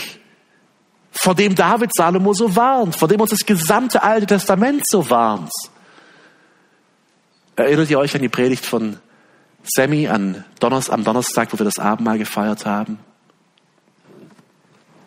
[1.12, 5.50] vor dem David Salomo so warnt, vor dem uns das gesamte Alte Testament so warnt?
[7.56, 8.98] Erinnert ihr euch an die Predigt von
[9.74, 12.98] Sammy an Donnerstag, am Donnerstag, wo wir das Abendmahl gefeiert haben.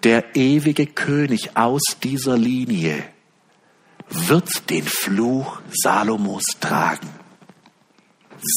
[0.04, 3.04] Der ewige König aus dieser Linie
[4.10, 7.10] wird den Fluch Salomos tragen.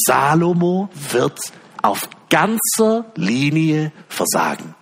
[0.06, 1.38] Salomo wird
[1.82, 4.74] auf ganzer Linie versagen.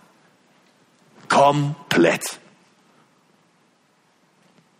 [1.28, 2.38] Komplett.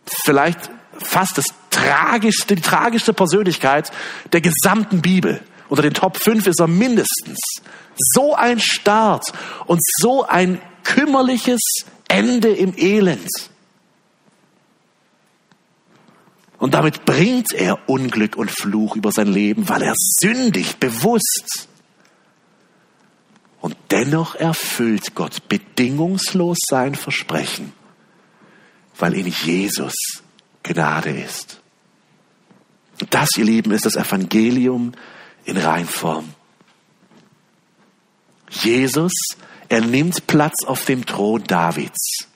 [0.05, 3.91] Vielleicht fast das tragischste, die tragischste Persönlichkeit
[4.31, 5.41] der gesamten Bibel.
[5.71, 7.39] Unter den Top 5 ist er mindestens.
[7.95, 9.31] So ein Start
[9.67, 11.61] und so ein kümmerliches
[12.09, 13.29] Ende im Elend.
[16.57, 21.69] Und damit bringt er Unglück und Fluch über sein Leben, weil er sündigt, bewusst.
[23.61, 27.71] Und dennoch erfüllt Gott bedingungslos sein Versprechen,
[28.99, 29.93] weil in Jesus
[30.63, 31.61] Gnade ist.
[32.99, 34.91] Und das, ihr Lieben, ist das Evangelium
[35.45, 36.33] in Reinform.
[38.49, 39.13] Jesus,
[39.69, 42.27] er nimmt Platz auf dem Thron Davids.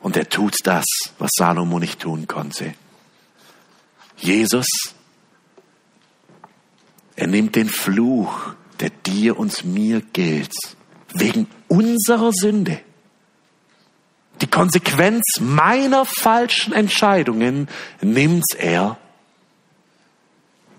[0.00, 0.86] Und er tut das,
[1.18, 2.74] was Salomo nicht tun konnte.
[4.16, 4.66] Jesus,
[7.16, 10.54] er nimmt den Fluch, der dir und mir gilt,
[11.12, 12.80] wegen unserer Sünde.
[14.40, 17.68] Die Konsequenz meiner falschen Entscheidungen
[18.00, 18.96] nimmt er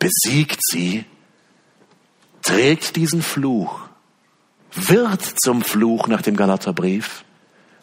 [0.02, 1.06] besiegt sie,
[2.42, 3.82] trägt diesen Fluch,
[4.74, 7.24] wird zum Fluch nach dem Galaterbrief,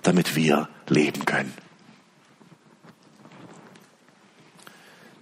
[0.02, 1.54] damit wir leben können.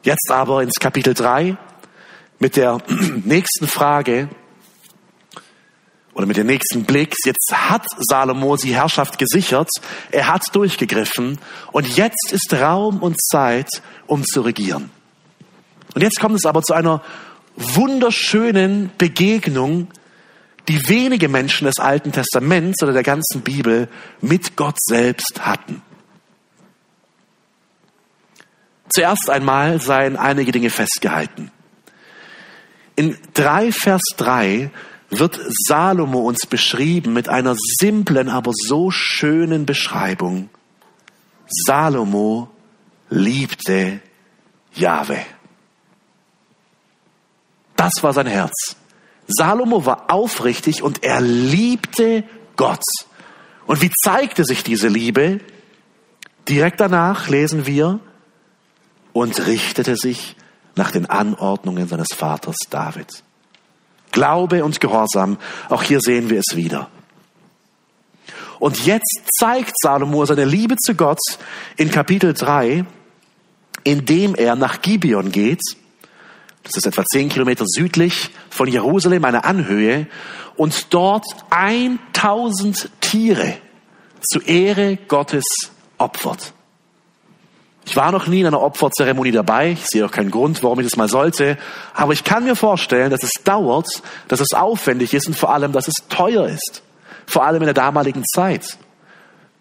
[0.02, 1.59] Jetzt aber ins Kapitel 3
[2.38, 2.78] mit der
[3.24, 4.30] nächsten Frage
[6.14, 7.14] oder mit dem nächsten Blick.
[7.26, 9.68] Jetzt hat Salomo die Herrschaft gesichert,
[10.12, 11.38] er hat durchgegriffen
[11.72, 13.68] und jetzt ist Raum und Zeit,
[14.06, 14.95] um zu regieren.
[15.96, 17.02] Und jetzt kommt es aber zu einer
[17.56, 19.88] wunderschönen Begegnung,
[20.68, 23.88] die wenige Menschen des Alten Testaments oder der ganzen Bibel
[24.20, 25.80] mit Gott selbst hatten.
[28.90, 31.50] Zuerst einmal seien einige Dinge festgehalten.
[32.94, 34.70] In 3 Vers 3
[35.09, 40.50] wird Salomo uns beschrieben mit einer simplen, aber so schönen Beschreibung.
[41.48, 42.50] Salomo
[43.09, 44.00] liebte
[44.74, 45.24] Jahwe.
[47.76, 48.76] Das war sein Herz.
[49.28, 52.24] Salomo war aufrichtig und er liebte
[52.56, 52.82] Gott.
[53.66, 55.40] Und wie zeigte sich diese Liebe?
[56.48, 58.00] Direkt danach lesen wir,
[59.16, 60.36] und richtete sich
[60.74, 63.22] nach den Anordnungen seines Vaters David.
[64.12, 65.38] Glaube und Gehorsam,
[65.70, 66.90] auch hier sehen wir es wieder.
[68.58, 71.18] Und jetzt zeigt Salomo seine Liebe zu Gott
[71.78, 72.84] in Kapitel 3,
[73.84, 75.62] indem er nach Gibeon geht.
[76.66, 80.09] Das ist etwa zehn Kilometer südlich von Jerusalem, eine Anhöhe,
[80.57, 83.55] und dort 1000 Tiere
[84.20, 85.44] zu Ehre Gottes
[85.96, 86.52] opfert.
[87.85, 89.72] Ich war noch nie in einer Opferzeremonie dabei.
[89.72, 91.57] Ich sehe auch keinen Grund, warum ich das mal sollte.
[91.94, 93.87] Aber ich kann mir vorstellen, dass es dauert,
[94.26, 96.83] dass es aufwendig ist und vor allem, dass es teuer ist.
[97.26, 98.76] Vor allem in der damaligen Zeit.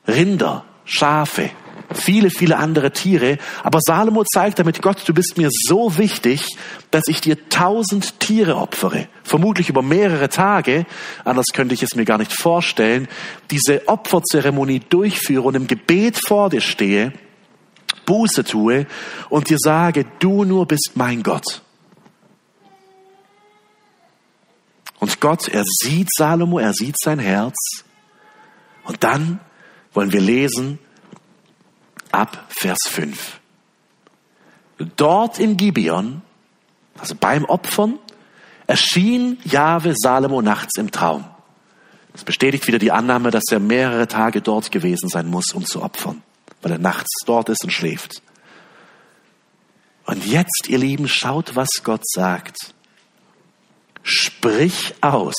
[0.08, 1.52] Rinder, Schafe,
[1.94, 3.38] viele, viele andere Tiere.
[3.64, 6.58] Aber Salomo zeigt damit, Gott, du bist mir so wichtig,
[6.92, 9.08] dass ich dir tausend Tiere opfere.
[9.24, 10.86] Vermutlich über mehrere Tage.
[11.24, 13.08] Anders könnte ich es mir gar nicht vorstellen.
[13.52, 17.14] Diese Opferzeremonie durchführe und im Gebet vor dir stehe
[18.06, 18.86] Buße tue
[19.30, 21.62] und dir sage, du nur bist mein Gott.
[25.00, 27.56] Und Gott, er sieht Salomo, er sieht sein Herz.
[28.86, 29.40] Und dann
[29.94, 30.80] wollen wir lesen
[32.16, 33.40] ab Vers 5.
[34.98, 36.22] Dort in Gibeon,
[36.98, 38.00] also beim Opfern,
[38.68, 41.26] erschien Jahwe Salomo nachts im Traum.
[42.14, 45.82] Das bestätigt wieder die Annahme, dass er mehrere Tage dort gewesen sein muss, um zu
[45.82, 46.24] opfern
[46.66, 48.24] weil er nachts dort ist und schläft.
[50.08, 52.58] Und jetzt, ihr Lieben, schaut, was Gott sagt.
[54.02, 55.36] Sprich aus,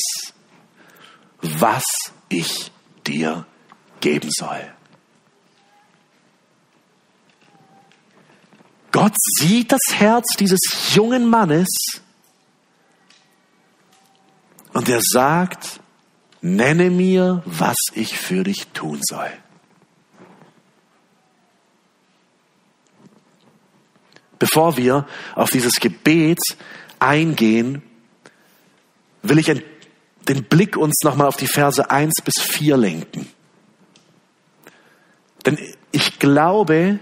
[1.40, 1.82] was
[2.28, 2.70] ich
[3.08, 3.44] dir
[4.00, 4.72] geben soll.
[8.92, 10.60] Gott sieht das Herz dieses
[10.94, 11.68] jungen Mannes
[14.72, 15.80] und er sagt,
[16.40, 19.30] nenne mir, was ich für dich tun soll.
[24.38, 26.40] Bevor wir auf dieses Gebet
[26.98, 27.82] eingehen,
[29.22, 33.28] will ich den Blick uns nochmal auf die Verse 1 bis 4 lenken.
[35.44, 35.58] Denn
[35.92, 36.98] ich glaube,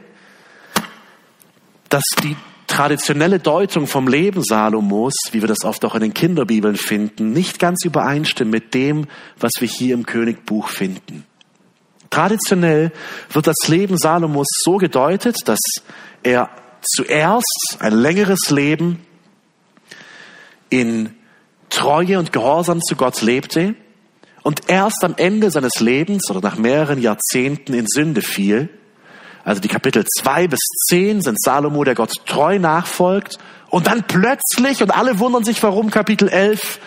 [1.94, 2.34] dass die
[2.66, 7.60] traditionelle Deutung vom Leben Salomos, wie wir das oft auch in den Kinderbibeln finden, nicht
[7.60, 9.06] ganz übereinstimmt mit dem,
[9.38, 11.24] was wir hier im Königbuch finden.
[12.10, 12.90] Traditionell
[13.30, 15.60] wird das Leben Salomos so gedeutet, dass
[16.24, 16.50] er
[16.82, 19.06] zuerst ein längeres Leben
[20.70, 21.14] in
[21.70, 23.76] Treue und Gehorsam zu Gott lebte
[24.42, 28.68] und erst am Ende seines Lebens oder nach mehreren Jahrzehnten in Sünde fiel.
[29.44, 33.38] Also die Kapitel zwei bis zehn sind Salomo, der Gott treu nachfolgt.
[33.70, 36.80] Und dann plötzlich, und alle wundern sich warum, Kapitel elf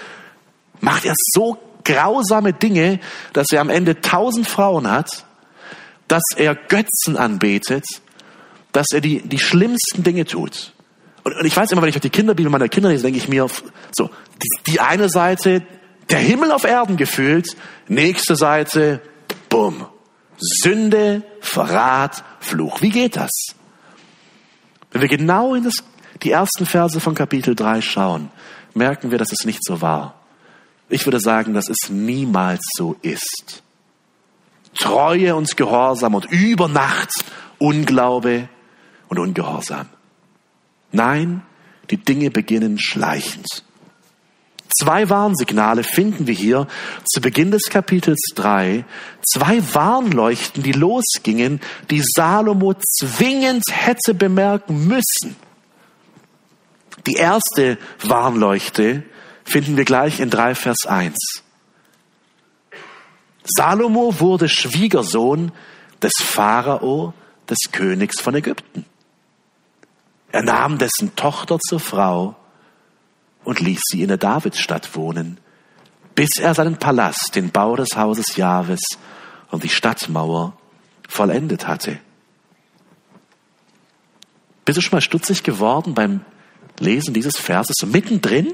[0.80, 3.00] macht er so grausame Dinge,
[3.34, 5.26] dass er am Ende tausend Frauen hat,
[6.08, 7.86] dass er Götzen anbetet
[8.78, 10.74] dass er die, die schlimmsten Dinge tut.
[11.24, 13.48] Und, und ich weiß immer, wenn ich die Kinderbibel meiner Kinder lese, denke ich mir,
[13.92, 14.10] so,
[14.42, 15.64] die, die eine Seite,
[16.12, 19.02] der Himmel auf Erden gefühlt, nächste Seite,
[19.50, 19.88] bumm,
[20.38, 22.82] Sünde, Verrat, Fluch.
[22.82, 23.32] Wie geht das?
[24.92, 25.84] Wenn wir genau in das,
[26.24, 28.30] die ersten Verse von Kapitel 3 schauen,
[28.74, 30.16] merken wir, dass es nicht so war.
[30.90, 33.64] Ich würde sagen, dass es niemals so ist.
[34.80, 37.12] Treue und Gehorsam und über Nacht
[37.60, 38.50] Unglaube,
[39.10, 39.88] und ungehorsam.
[40.92, 41.42] Nein,
[41.90, 43.64] die Dinge beginnen schleichend.
[44.70, 46.68] Zwei Warnsignale finden wir hier
[47.06, 48.86] zu Beginn des Kapitels 3.
[49.26, 55.36] Zwei Warnleuchten, die losgingen, die Salomo zwingend hätte bemerken müssen.
[57.06, 59.04] Die erste Warnleuchte
[59.46, 61.16] finden wir gleich in 3 Vers 1.
[63.46, 65.54] Salomo wurde Schwiegersohn
[66.02, 67.14] des Pharao,
[67.50, 68.86] des Königs von Ägypten.
[70.32, 72.36] Er nahm dessen Tochter zur Frau
[73.48, 75.40] und ließ sie in der Davidsstadt wohnen,
[76.16, 78.82] bis er seinen Palast, den Bau des Hauses Jahwes
[79.52, 80.52] und die Stadtmauer
[81.08, 81.98] vollendet hatte.
[84.66, 86.26] Bist du schon mal stutzig geworden beim
[86.78, 87.78] Lesen dieses Verses?
[87.86, 88.52] Mittendrin,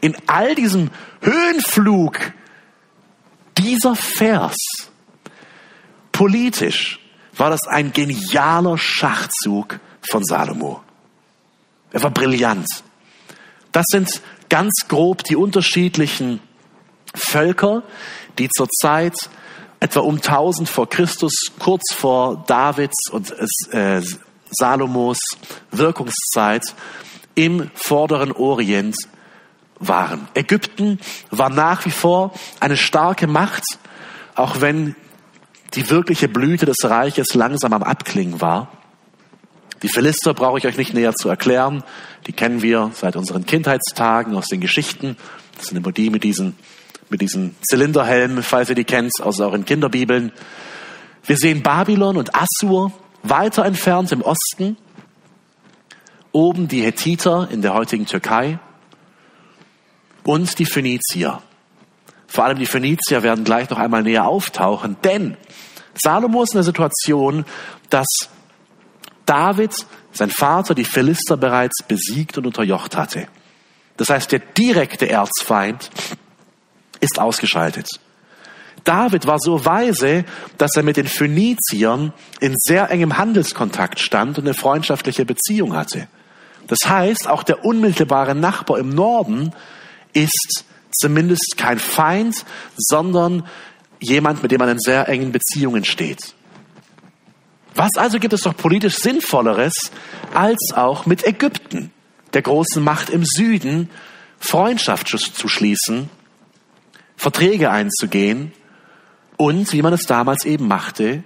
[0.00, 2.32] in all diesem Höhenflug,
[3.58, 4.56] dieser Vers,
[6.12, 6.98] politisch,
[7.36, 9.80] war das ein genialer Schachzug
[10.10, 10.82] von Salomo.
[11.92, 12.66] Er war brillant.
[13.72, 16.40] Das sind ganz grob die unterschiedlichen
[17.14, 17.82] Völker,
[18.38, 19.14] die zur Zeit
[19.80, 23.32] etwa um 1000 vor Christus, kurz vor Davids und
[23.72, 24.02] äh,
[24.50, 25.18] Salomos
[25.70, 26.74] Wirkungszeit
[27.34, 28.96] im vorderen Orient
[29.78, 30.28] waren.
[30.34, 30.98] Ägypten
[31.30, 33.64] war nach wie vor eine starke Macht,
[34.34, 34.94] auch wenn
[35.74, 38.68] die wirkliche Blüte des Reiches langsam am Abklingen war.
[39.82, 41.82] Die Philister brauche ich euch nicht näher zu erklären.
[42.26, 45.16] Die kennen wir seit unseren Kindheitstagen aus den Geschichten.
[45.56, 46.56] Das sind immer die mit diesen,
[47.08, 50.32] mit diesen Zylinderhelmen, falls ihr die kennt, aus euren Kinderbibeln.
[51.24, 54.76] Wir sehen Babylon und Assur weiter entfernt im Osten.
[56.32, 58.58] Oben die Hethiter in der heutigen Türkei
[60.24, 61.42] und die Phönizier.
[62.26, 65.36] Vor allem die Phönizier werden gleich noch einmal näher auftauchen, denn
[65.94, 67.44] Salomo ist in der Situation,
[67.88, 68.06] dass
[69.26, 69.74] David,
[70.12, 73.28] sein Vater, die Philister bereits besiegt und unterjocht hatte.
[73.96, 75.90] Das heißt, der direkte Erzfeind
[77.00, 77.88] ist ausgeschaltet.
[78.84, 80.24] David war so weise,
[80.58, 86.08] dass er mit den Phöniziern in sehr engem Handelskontakt stand und eine freundschaftliche Beziehung hatte.
[86.66, 89.52] Das heißt, auch der unmittelbare Nachbar im Norden
[90.12, 92.44] ist zumindest kein Feind,
[92.76, 93.46] sondern
[94.00, 96.34] jemand, mit dem man in sehr engen Beziehungen steht.
[97.74, 99.74] Was also gibt es doch politisch Sinnvolleres,
[100.34, 101.92] als auch mit Ägypten,
[102.34, 103.90] der großen Macht im Süden,
[104.38, 106.08] Freundschaft zu schließen,
[107.16, 108.52] Verträge einzugehen
[109.36, 111.22] und, wie man es damals eben machte,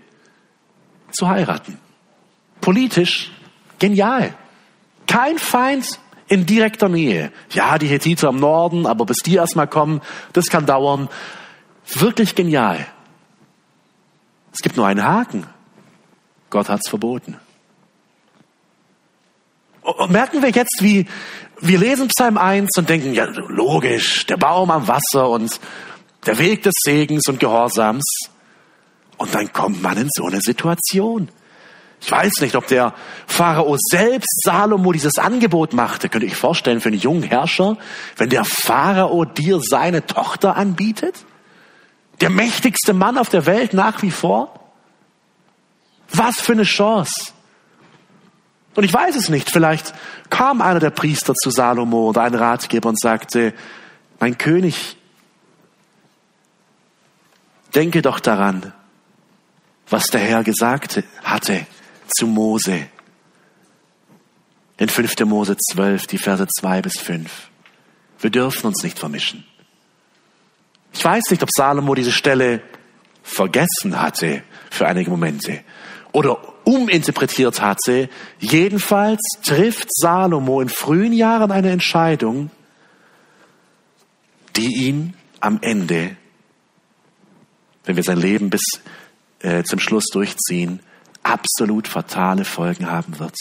[1.13, 1.79] zu heiraten.
[2.61, 3.31] Politisch
[3.79, 4.35] genial.
[5.07, 7.31] Kein Feind in direkter Nähe.
[7.51, 10.01] Ja, die Hethiter im Norden, aber bis die erstmal kommen,
[10.33, 11.09] das kann dauern.
[11.95, 12.87] Wirklich genial.
[14.53, 15.47] Es gibt nur einen Haken.
[16.55, 17.37] Gott hat's verboten.
[19.83, 21.05] Und merken wir jetzt, wie
[21.61, 25.59] wir lesen Psalm 1 und denken, ja, logisch, der Baum am Wasser und
[26.27, 28.05] der Weg des Segens und Gehorsams.
[29.17, 31.29] Und dann kommt man in so eine Situation.
[32.01, 32.95] Ich weiß nicht, ob der
[33.27, 36.09] Pharao selbst Salomo dieses Angebot machte.
[36.09, 37.79] Könnte ich vorstellen, für einen jungen Herrscher,
[38.17, 41.25] wenn der Pharao dir seine Tochter anbietet?
[42.21, 44.64] Der mächtigste Mann auf der Welt nach wie vor?
[46.11, 47.33] Was für eine Chance.
[48.75, 49.95] Und ich weiß es nicht, vielleicht
[50.31, 53.55] kam einer der Priester zu Salomo oder ein Ratgeber und sagte,
[54.19, 54.97] mein König,
[57.75, 58.73] denke doch daran,
[59.89, 61.67] was der Herr gesagt hatte
[62.09, 62.87] zu Mose.
[64.77, 65.21] In 5.
[65.21, 67.31] Mose 12, die Verse 2 bis 5.
[68.19, 69.45] Wir dürfen uns nicht vermischen.
[70.93, 72.63] Ich weiß nicht, ob Salomo diese Stelle
[73.23, 75.63] vergessen hatte für einige Momente
[76.15, 78.09] oder uminterpretiert hatte.
[78.39, 82.51] Jedenfalls trifft Salomo in frühen Jahren eine Entscheidung,
[84.57, 86.17] die ihn am Ende,
[87.85, 88.63] wenn wir sein Leben bis
[89.41, 90.81] äh, zum Schluss durchziehen,
[91.25, 93.37] absolut fatale Folgen haben wird.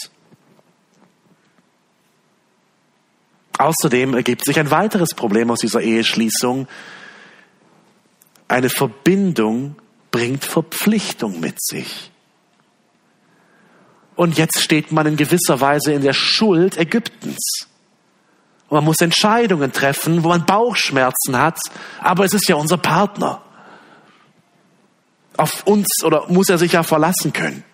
[3.56, 6.66] Außerdem ergibt sich ein weiteres Problem aus dieser Eheschließung.
[8.48, 9.76] Eine Verbindung
[10.10, 12.10] bringt Verpflichtung mit sich.
[14.16, 17.66] Und jetzt steht man in gewisser Weise in der Schuld Ägyptens.
[18.68, 21.58] Und man muss Entscheidungen treffen, wo man Bauchschmerzen hat,
[22.00, 23.42] aber es ist ja unser Partner.
[25.36, 27.64] Auf uns oder muss er sich ja verlassen können.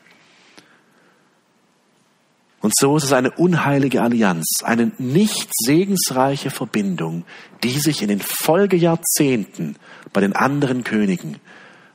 [2.63, 7.25] Und so ist es eine unheilige Allianz, eine nicht segensreiche Verbindung,
[7.63, 9.77] die sich in den Folgejahrzehnten
[10.13, 11.39] bei den anderen Königen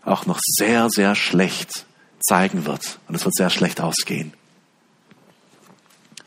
[0.04, 1.86] auch noch sehr, sehr schlecht
[2.28, 3.00] zeigen wird.
[3.08, 4.34] Und es wird sehr schlecht ausgehen.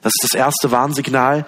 [0.03, 1.47] Das ist das erste Warnsignal,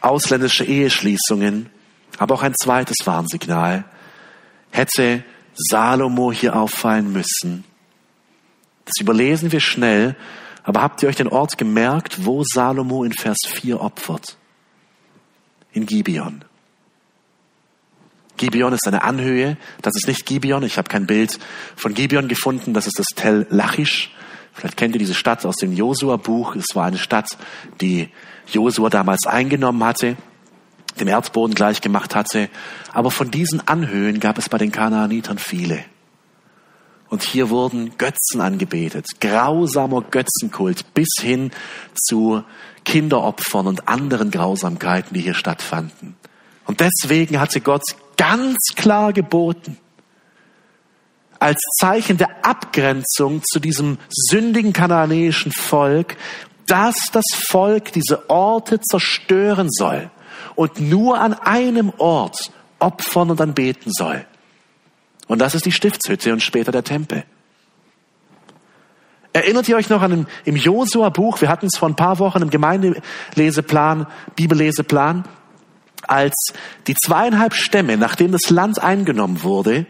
[0.00, 1.70] ausländische Eheschließungen.
[2.18, 3.84] Aber auch ein zweites Warnsignal.
[4.70, 5.24] Hätte
[5.54, 7.64] Salomo hier auffallen müssen.
[8.84, 10.16] Das überlesen wir schnell
[10.64, 14.36] aber habt ihr euch den Ort gemerkt, wo Salomo in Vers 4 opfert?
[15.72, 16.43] In Gibeon.
[18.36, 19.56] Gibeon ist eine Anhöhe.
[19.82, 20.62] Das ist nicht Gibeon.
[20.62, 21.38] Ich habe kein Bild
[21.76, 22.74] von Gibeon gefunden.
[22.74, 24.10] Das ist das Tel Lachish.
[24.52, 26.54] Vielleicht kennt ihr diese Stadt aus dem Josua-Buch.
[26.56, 27.36] Es war eine Stadt,
[27.80, 28.08] die
[28.46, 30.16] Josua damals eingenommen hatte,
[31.00, 32.48] dem Erdboden gleich gemacht hatte.
[32.92, 35.84] Aber von diesen Anhöhen gab es bei den Kanaanitern viele.
[37.08, 41.50] Und hier wurden Götzen angebetet, grausamer Götzenkult bis hin
[41.94, 42.42] zu
[42.84, 46.16] Kinderopfern und anderen Grausamkeiten, die hier stattfanden.
[46.66, 47.84] Und deswegen hatte Gott
[48.16, 49.78] ganz klar geboten,
[51.38, 56.16] als Zeichen der Abgrenzung zu diesem sündigen kanaanäischen Volk,
[56.66, 60.10] dass das Volk diese Orte zerstören soll
[60.54, 64.24] und nur an einem Ort opfern und anbeten soll.
[65.26, 67.24] Und das ist die Stiftshütte und später der Tempel.
[69.32, 72.40] Erinnert ihr euch noch an dem, im Josua-Buch, wir hatten es vor ein paar Wochen
[72.40, 74.06] im Gemeindeleseplan,
[74.36, 75.24] Bibelleseplan,
[76.08, 76.34] als
[76.86, 79.86] die zweieinhalb Stämme, nachdem das Land eingenommen wurde,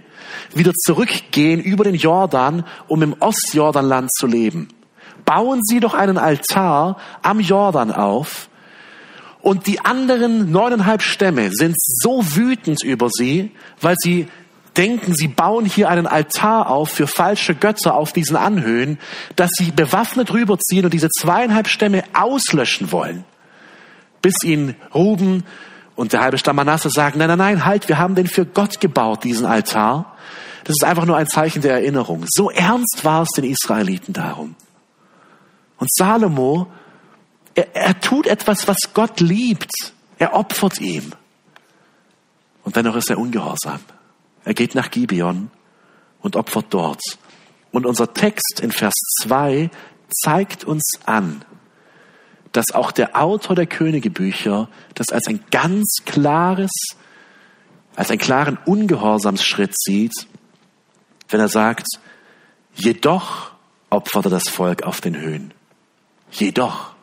[0.54, 4.68] wieder zurückgehen über den Jordan, um im Ostjordanland zu leben.
[5.24, 8.48] Bauen sie doch einen Altar am Jordan auf,
[9.44, 14.26] und die anderen neuneinhalb Stämme sind so wütend über sie, weil sie
[14.74, 18.98] denken, sie bauen hier einen Altar auf für falsche Götter auf diesen Anhöhen,
[19.36, 23.24] dass sie bewaffnet rüberziehen und diese zweieinhalb Stämme auslöschen wollen.
[24.22, 25.44] Bis ihnen Ruben
[25.96, 28.80] und der halbe Stamm Manasse sagen, nein, nein, nein, halt, wir haben den für Gott
[28.80, 30.16] gebaut, diesen Altar.
[30.64, 32.24] Das ist einfach nur ein Zeichen der Erinnerung.
[32.28, 34.56] So ernst war es den Israeliten darum.
[35.78, 36.68] Und Salomo,
[37.54, 39.72] er, er tut etwas, was Gott liebt.
[40.18, 41.12] Er opfert ihm.
[42.64, 43.80] Und dennoch ist er ungehorsam.
[44.44, 45.50] Er geht nach Gibeon
[46.20, 47.02] und opfert dort.
[47.70, 49.70] Und unser Text in Vers 2
[50.22, 51.44] zeigt uns an,
[52.54, 56.70] dass auch der Autor der Königebücher das als ein ganz klares,
[57.96, 60.14] als einen klaren Ungehorsamsschritt sieht,
[61.28, 61.86] wenn er sagt,
[62.74, 63.50] jedoch
[63.90, 65.52] opferte das Volk auf den Höhen.
[66.30, 66.94] Jedoch.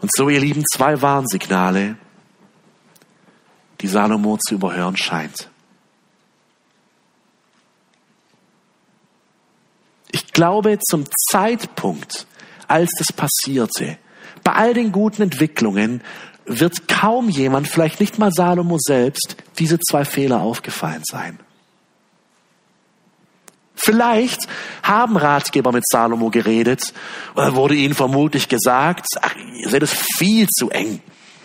[0.00, 1.96] Und so, ihr Lieben, zwei Warnsignale,
[3.80, 5.50] die Salomo zu überhören scheint.
[10.12, 12.26] Ich glaube, zum Zeitpunkt,
[12.68, 13.98] als das passierte,
[14.44, 16.02] bei all den guten Entwicklungen,
[16.46, 21.40] wird kaum jemand, vielleicht nicht mal Salomo selbst, diese zwei Fehler aufgefallen sein.
[23.74, 24.40] Vielleicht
[24.82, 26.94] haben Ratgeber mit Salomo geredet
[27.34, 31.00] oder wurde ihnen vermutlich gesagt, ach, ihr seht es viel zu eng.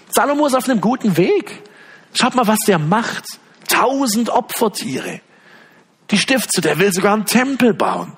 [0.09, 1.61] Salomo ist auf einem guten Weg.
[2.13, 3.25] Schaut mal, was der macht.
[3.67, 5.21] Tausend Opfertiere.
[6.09, 8.13] Die Stifte, der will sogar einen Tempel bauen.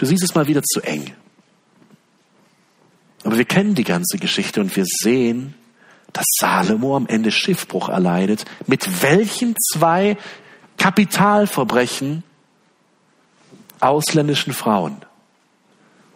[0.00, 1.12] Du siehst es mal wieder zu eng.
[3.22, 5.54] Aber wir kennen die ganze Geschichte und wir sehen,
[6.14, 8.46] dass Salomo am Ende Schiffbruch erleidet.
[8.66, 10.16] Mit welchen zwei
[10.78, 12.22] Kapitalverbrechen?
[13.80, 15.04] Ausländischen Frauen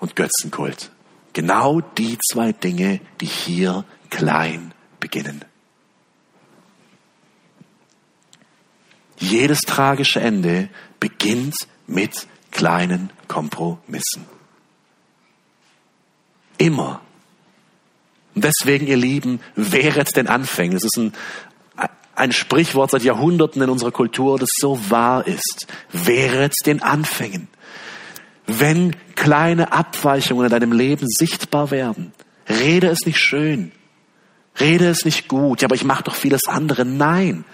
[0.01, 0.91] und Götzenkult.
[1.35, 5.45] Genau die zwei Dinge, die hier klein beginnen.
[9.19, 10.71] Jedes tragische Ende
[11.01, 11.55] beginnt
[11.87, 14.27] mit kleinen Kompromissen.
[16.59, 17.01] Immer.
[18.35, 20.77] Und deswegen, ihr Lieben, wehret den Anfängen.
[20.77, 21.13] Es ist ein,
[22.15, 25.67] ein Sprichwort seit Jahrhunderten in unserer Kultur, das so wahr ist.
[25.93, 27.49] Wehret den Anfängen.
[28.47, 32.13] Wenn kleine Abweichungen in deinem Leben sichtbar werden,
[32.49, 33.73] rede es nicht schön.
[34.61, 36.85] Rede es nicht gut, ja, aber ich mache doch vieles andere.
[36.85, 37.45] Nein,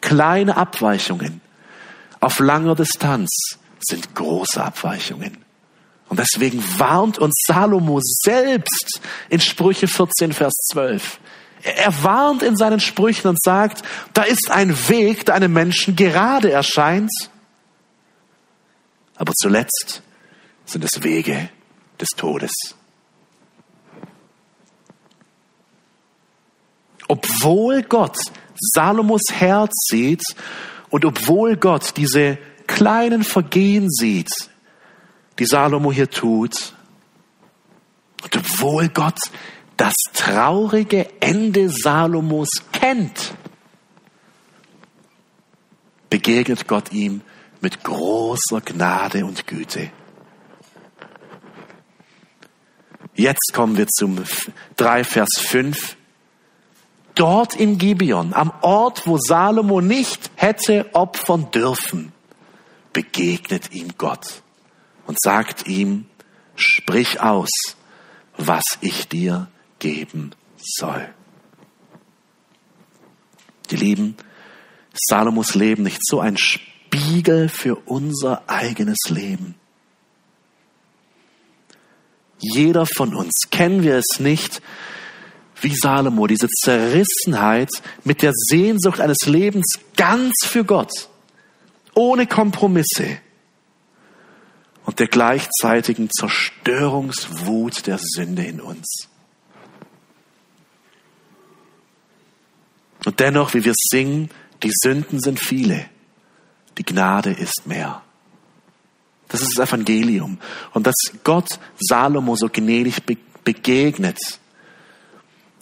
[0.00, 1.40] kleine Abweichungen
[2.20, 5.38] auf langer Distanz sind große Abweichungen.
[6.08, 11.20] Und deswegen warnt uns Salomo selbst in Sprüche 14, Vers 12.
[11.62, 16.50] Er warnt in seinen Sprüchen und sagt, da ist ein Weg, der einem Menschen gerade
[16.50, 17.10] erscheint,
[19.16, 20.02] aber zuletzt
[20.64, 21.48] sind es Wege
[22.00, 22.52] des Todes.
[27.06, 28.18] Obwohl Gott
[28.74, 30.22] Salomos Herz sieht
[30.90, 34.30] und obwohl Gott diese kleinen Vergehen sieht,
[35.38, 36.74] die Salomo hier tut,
[38.22, 39.18] und obwohl Gott
[39.76, 43.34] das traurige Ende Salomos kennt,
[46.08, 47.22] begegnet Gott ihm
[47.60, 49.90] mit großer Gnade und Güte.
[53.14, 54.22] Jetzt kommen wir zum
[54.76, 55.96] 3 Vers 5.
[57.14, 62.11] Dort in Gibeon, am Ort, wo Salomo nicht hätte opfern dürfen,
[62.92, 64.42] begegnet ihm Gott
[65.06, 66.06] und sagt ihm,
[66.56, 67.50] sprich aus,
[68.36, 71.08] was ich dir geben soll.
[73.70, 74.16] Die Lieben,
[74.94, 79.54] Salomos Leben nicht so ein Spiegel für unser eigenes Leben.
[82.38, 84.60] Jeder von uns, kennen wir es nicht,
[85.60, 87.70] wie Salomo, diese Zerrissenheit
[88.04, 90.90] mit der Sehnsucht eines Lebens ganz für Gott,
[91.94, 93.18] ohne Kompromisse
[94.84, 99.08] und der gleichzeitigen Zerstörungswut der Sünde in uns.
[103.04, 104.30] Und dennoch, wie wir singen,
[104.62, 105.86] die Sünden sind viele,
[106.78, 108.02] die Gnade ist mehr.
[109.28, 110.38] Das ist das Evangelium.
[110.72, 113.02] Und dass Gott Salomo so gnädig
[113.44, 114.18] begegnet,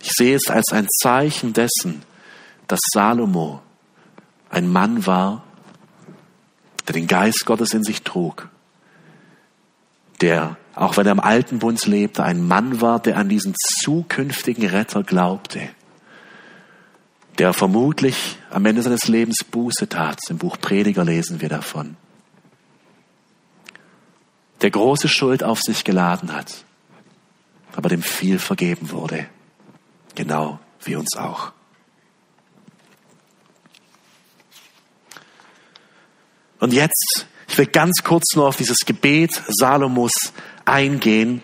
[0.02, 2.02] ich sehe es als ein Zeichen dessen,
[2.66, 3.62] dass Salomo
[4.50, 5.44] ein Mann war,
[6.86, 8.48] der den Geist Gottes in sich trug,
[10.20, 14.66] der, auch wenn er im alten Bund lebte, ein Mann war, der an diesen zukünftigen
[14.66, 15.70] Retter glaubte,
[17.38, 20.18] der vermutlich am Ende seines Lebens Buße tat.
[20.28, 21.96] Im Buch Prediger lesen wir davon.
[24.60, 26.64] Der große Schuld auf sich geladen hat,
[27.74, 29.26] aber dem viel vergeben wurde.
[30.14, 31.52] Genau wie uns auch.
[36.60, 40.12] Und jetzt, ich will ganz kurz nur auf dieses Gebet Salomos
[40.64, 41.42] eingehen.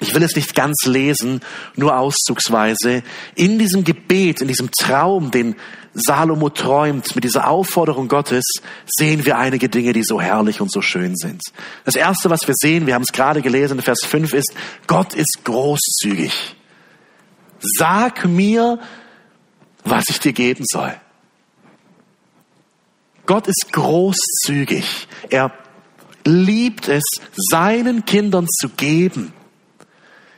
[0.00, 1.40] Ich will es nicht ganz lesen,
[1.76, 3.02] nur auszugsweise.
[3.36, 5.54] In diesem Gebet, in diesem Traum, den
[5.94, 8.44] Salomo träumt, mit dieser Aufforderung Gottes,
[8.86, 11.40] sehen wir einige Dinge, die so herrlich und so schön sind.
[11.84, 14.52] Das erste, was wir sehen, wir haben es gerade gelesen in Vers 5, ist,
[14.86, 16.56] Gott ist großzügig.
[17.60, 18.80] Sag mir,
[19.84, 20.94] was ich dir geben soll.
[23.26, 25.08] Gott ist großzügig.
[25.30, 25.52] Er
[26.24, 27.04] liebt es,
[27.34, 29.32] seinen Kindern zu geben.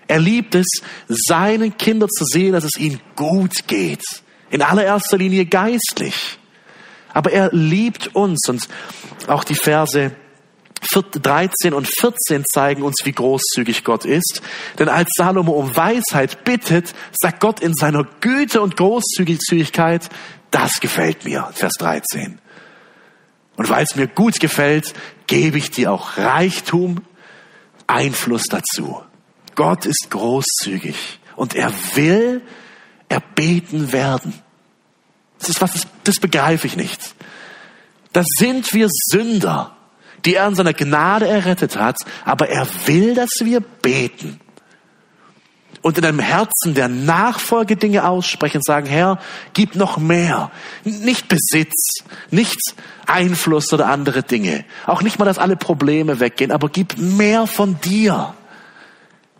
[0.06, 0.66] Er liebt es,
[1.08, 4.04] seinen Kindern zu sehen, dass es ihnen gut geht.
[4.50, 6.38] In allererster Linie geistlich.
[7.12, 8.68] Aber er liebt uns und
[9.28, 10.12] auch die Verse
[10.92, 14.42] 13 und 14 zeigen uns, wie großzügig Gott ist.
[14.78, 20.08] Denn als Salomo um Weisheit bittet, sagt Gott in seiner Güte und Großzügigkeit,
[20.50, 21.48] das gefällt mir.
[21.54, 22.38] Vers 13.
[23.56, 24.94] Und weil es mir gut gefällt,
[25.26, 27.02] gebe ich dir auch Reichtum,
[27.86, 29.02] Einfluss dazu.
[29.54, 32.42] Gott ist großzügig und er will
[33.08, 34.34] erbeten werden.
[35.38, 37.14] Das ist was, das begreife ich nicht.
[38.12, 39.74] Da sind wir Sünder
[40.24, 44.40] die er in seiner Gnade errettet hat, aber er will, dass wir beten
[45.84, 49.18] und in einem Herzen der Nachfolge Dinge aussprechen sagen, Herr,
[49.52, 50.50] gib noch mehr.
[50.82, 51.96] Nicht Besitz,
[52.30, 52.58] nicht
[53.04, 54.64] Einfluss oder andere Dinge.
[54.86, 58.32] Auch nicht mal, dass alle Probleme weggehen, aber gib mehr von dir.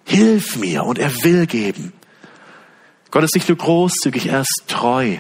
[0.05, 1.95] Hilf mir und er will geben.
[3.11, 5.17] Gott ist nicht nur großzügig, er ist treu.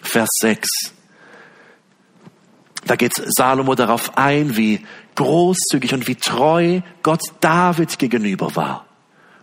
[0.00, 0.66] Vers 6.
[2.86, 8.86] Da geht Salomo darauf ein, wie großzügig und wie treu Gott David gegenüber war.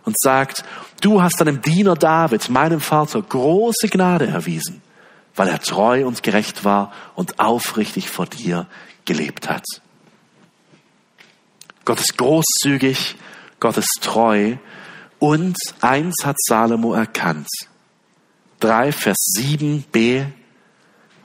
[0.04, 0.64] Und sagt,
[1.00, 4.82] du hast deinem Diener David, meinem Vater, große Gnade erwiesen,
[5.34, 8.66] weil er treu und gerecht war und aufrichtig vor dir
[9.04, 9.64] gelebt hat.
[11.84, 13.16] Gott ist großzügig,
[13.58, 14.56] Gott ist treu
[15.18, 17.48] und eins hat Salomo erkannt.
[18.60, 20.26] 3 Vers 7b,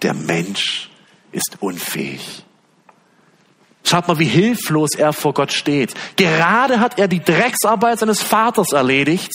[0.01, 0.89] der Mensch
[1.31, 2.44] ist unfähig.
[3.85, 5.93] Schaut mal, wie hilflos er vor Gott steht.
[6.15, 9.31] Gerade hat er die Drecksarbeit seines Vaters erledigt,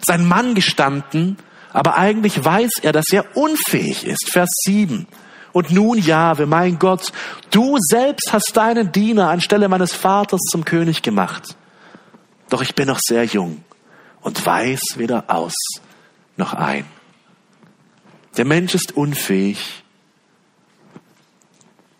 [0.00, 1.38] sein Mann gestanden,
[1.72, 4.28] aber eigentlich weiß er, dass er unfähig ist.
[4.30, 5.06] Vers 7.
[5.52, 7.12] Und nun, Jahwe, mein Gott,
[7.50, 11.56] du selbst hast deinen Diener anstelle meines Vaters zum König gemacht.
[12.50, 13.64] Doch ich bin noch sehr jung
[14.20, 15.54] und weiß weder aus
[16.36, 16.84] noch ein.
[18.36, 19.84] Der Mensch ist unfähig.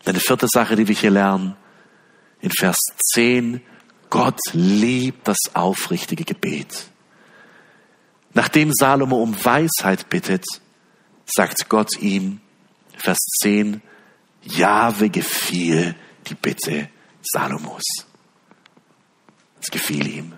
[0.05, 1.55] Eine vierte Sache, die wir hier lernen
[2.41, 2.77] in Vers
[3.13, 3.61] 10,
[4.09, 6.89] Gott liebt das aufrichtige Gebet.
[8.33, 10.45] Nachdem Salomo um Weisheit bittet,
[11.25, 12.39] sagt Gott ihm,
[12.95, 13.81] Vers 10,
[14.43, 15.95] Jahwe gefiel
[16.27, 16.89] die Bitte
[17.21, 17.83] Salomos.
[19.61, 20.33] Es gefiel ihm.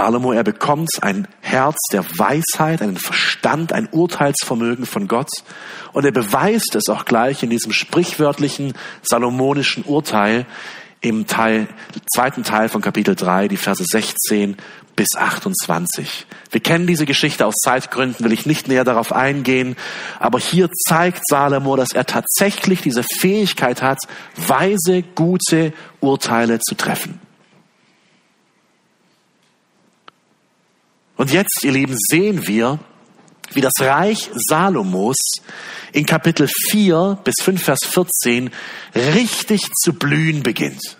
[0.00, 5.28] Salomo, er bekommt ein Herz der Weisheit, einen Verstand, ein Urteilsvermögen von Gott.
[5.92, 8.72] Und er beweist es auch gleich in diesem sprichwörtlichen
[9.02, 10.46] salomonischen Urteil
[11.02, 11.68] im Teil,
[12.14, 14.56] zweiten Teil von Kapitel 3, die Verse 16
[14.96, 16.26] bis 28.
[16.50, 19.76] Wir kennen diese Geschichte aus Zeitgründen, will ich nicht näher darauf eingehen.
[20.18, 23.98] Aber hier zeigt Salomo, dass er tatsächlich diese Fähigkeit hat,
[24.36, 27.20] weise, gute Urteile zu treffen.
[31.20, 32.78] Und jetzt, ihr Lieben, sehen wir,
[33.52, 35.18] wie das Reich Salomos
[35.92, 38.48] in Kapitel 4 bis 5 Vers 14
[38.94, 40.96] richtig zu blühen beginnt.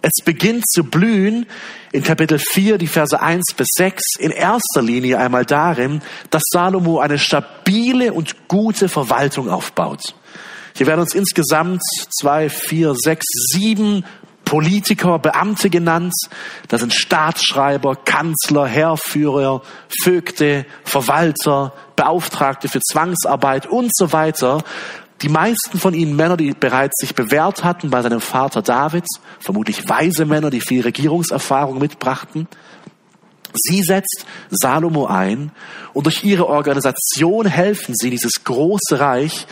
[0.00, 1.46] Es beginnt zu blühen
[1.90, 7.00] in Kapitel 4, die Verse 1 bis 6, in erster Linie einmal darin, dass Salomo
[7.00, 10.14] eine stabile und gute Verwaltung aufbaut.
[10.76, 11.82] Hier werden uns insgesamt
[12.16, 14.04] zwei, vier, sechs, sieben
[14.44, 16.14] Politiker, Beamte genannt.
[16.68, 19.62] Das sind Staatsschreiber, Kanzler, Heerführer,
[20.02, 24.62] Vögte, Verwalter, Beauftragte für Zwangsarbeit und so weiter.
[25.22, 29.06] Die meisten von ihnen Männer, die bereits sich bewährt hatten bei seinem Vater David,
[29.40, 32.48] vermutlich weise Männer, die viel Regierungserfahrung mitbrachten.
[33.54, 35.52] Sie setzt Salomo ein
[35.92, 39.46] und durch ihre Organisation helfen sie, dieses große Reich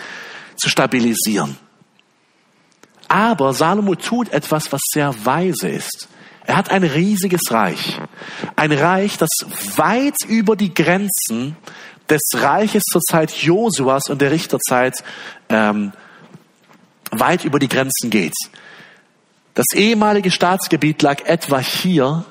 [0.57, 1.57] zu stabilisieren.
[3.13, 6.09] Aber Salomo tut etwas, was sehr weise ist.
[6.47, 8.01] Er hat ein riesiges Reich.
[8.57, 9.29] Ein Reich, das
[9.77, 11.59] weit über die Grenzen
[12.09, 15.05] des Reiches zur Zeit Josuas und der Richterzeit
[15.51, 15.93] ähm,
[17.11, 18.35] weit über die Grenzen geht.
[19.53, 22.25] Das ehemalige Staatsgebiet lag etwa hier.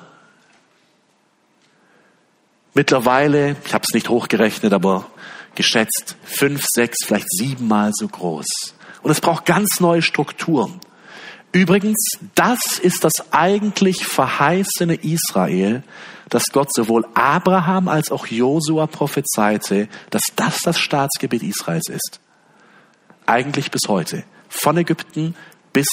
[2.74, 5.06] Mittlerweile, ich habe es nicht hochgerechnet, aber
[5.54, 8.74] geschätzt fünf, sechs, vielleicht siebenmal so groß.
[9.02, 10.80] Und es braucht ganz neue Strukturen.
[11.52, 15.82] Übrigens, das ist das eigentlich verheißene Israel,
[16.30, 22.20] dass Gott sowohl Abraham als auch Josua prophezeite, dass das das Staatsgebiet Israels ist.
[23.26, 24.24] Eigentlich bis heute.
[24.48, 25.34] Von Ägypten
[25.74, 25.88] bis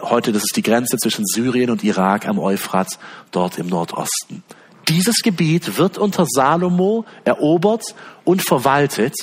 [0.00, 2.98] heute, das ist die Grenze zwischen Syrien und Irak am Euphrat,
[3.30, 4.42] dort im Nordosten.
[4.88, 7.94] Dieses Gebiet wird unter Salomo erobert
[8.24, 9.14] und verwaltet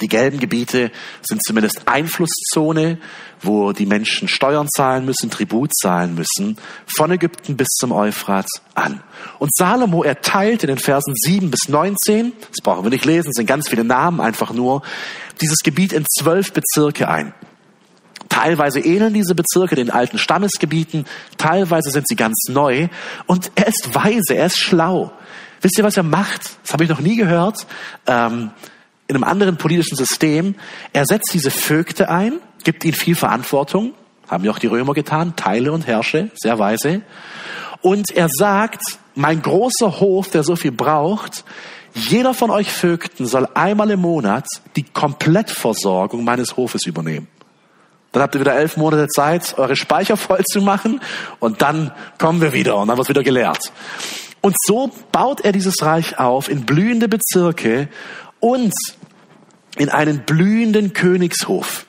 [0.00, 0.90] die gelben Gebiete
[1.22, 2.98] sind zumindest Einflusszone,
[3.40, 6.58] wo die Menschen Steuern zahlen müssen, Tribut zahlen müssen,
[6.96, 9.02] von Ägypten bis zum Euphrat an.
[9.38, 13.46] Und Salomo erteilt in den Versen 7 bis 19, das brauchen wir nicht lesen, sind
[13.46, 14.82] ganz viele Namen einfach nur,
[15.40, 17.34] dieses Gebiet in zwölf Bezirke ein.
[18.28, 21.06] Teilweise ähneln diese Bezirke den alten Stammesgebieten,
[21.38, 22.88] teilweise sind sie ganz neu.
[23.26, 25.12] Und er ist weise, er ist schlau.
[25.60, 26.58] Wisst ihr, was er macht?
[26.62, 27.66] Das habe ich noch nie gehört.
[28.06, 28.50] Ähm,
[29.08, 30.54] in einem anderen politischen System.
[30.92, 33.94] Er setzt diese Vögte ein, gibt ihnen viel Verantwortung,
[34.28, 37.02] haben ja auch die Römer getan, teile und herrsche, sehr weise.
[37.80, 38.80] Und er sagt,
[39.14, 41.44] mein großer Hof, der so viel braucht,
[41.94, 44.44] jeder von euch Vögten soll einmal im Monat
[44.76, 47.28] die Komplettversorgung meines Hofes übernehmen.
[48.12, 51.00] Dann habt ihr wieder elf Monate Zeit, eure Speicher voll zu machen
[51.38, 53.72] und dann kommen wir wieder und dann wird wieder gelehrt.
[54.40, 57.88] Und so baut er dieses Reich auf in blühende Bezirke
[58.40, 58.72] und
[59.76, 61.86] in einen blühenden Königshof.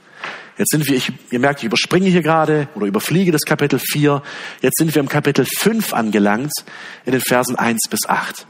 [0.58, 4.24] Jetzt sind wir, ich, ihr merkt, ich überspringe hier gerade oder überfliege das Kapitel 4.
[4.62, 6.52] Jetzt sind wir im Kapitel 5 angelangt,
[7.06, 8.48] in den Versen 1 bis 8.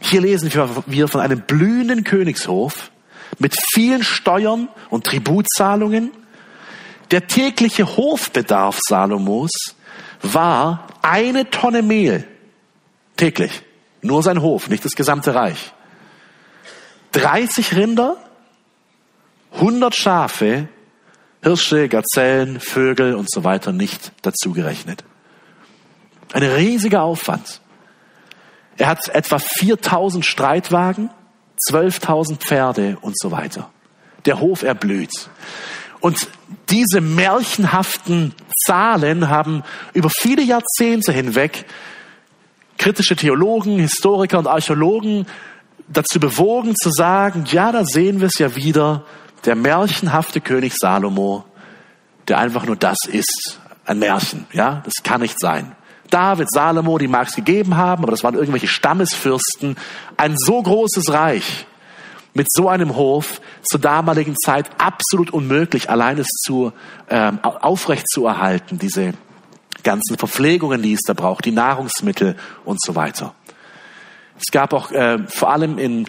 [0.00, 0.52] Hier lesen
[0.86, 2.90] wir von einem blühenden Königshof
[3.38, 6.10] mit vielen Steuern und Tributzahlungen.
[7.10, 9.50] Der tägliche Hofbedarf Salomos
[10.22, 12.26] war eine Tonne Mehl
[13.16, 13.62] täglich.
[14.02, 15.72] Nur sein Hof, nicht das gesamte Reich.
[17.12, 18.16] 30 Rinder,
[19.54, 20.68] 100 Schafe,
[21.42, 25.04] Hirsche, Gazellen, Vögel und so weiter nicht dazugerechnet.
[26.32, 27.60] Ein riesiger Aufwand.
[28.76, 31.10] Er hat etwa 4000 Streitwagen,
[31.70, 33.70] 12.000 Pferde und so weiter.
[34.26, 35.28] Der Hof erblüht.
[36.00, 36.28] Und
[36.70, 38.34] diese märchenhaften
[38.66, 41.66] Zahlen haben über viele Jahrzehnte hinweg
[42.78, 45.26] kritische Theologen, Historiker und Archäologen
[45.90, 49.04] dazu bewogen zu sagen, ja, da sehen wir es ja wieder,
[49.44, 51.44] der märchenhafte König Salomo,
[52.28, 55.72] der einfach nur das ist, ein Märchen, ja, das kann nicht sein.
[56.08, 59.76] David, Salomo, die mag es gegeben haben, aber das waren irgendwelche Stammesfürsten.
[60.16, 61.66] Ein so großes Reich
[62.34, 66.72] mit so einem Hof zur damaligen Zeit absolut unmöglich, allein es zu
[67.08, 69.14] ähm, aufrecht zu erhalten, diese
[69.82, 73.34] ganzen Verpflegungen, die es da braucht, die Nahrungsmittel und so weiter.
[74.40, 76.06] Es gab auch äh, vor allem in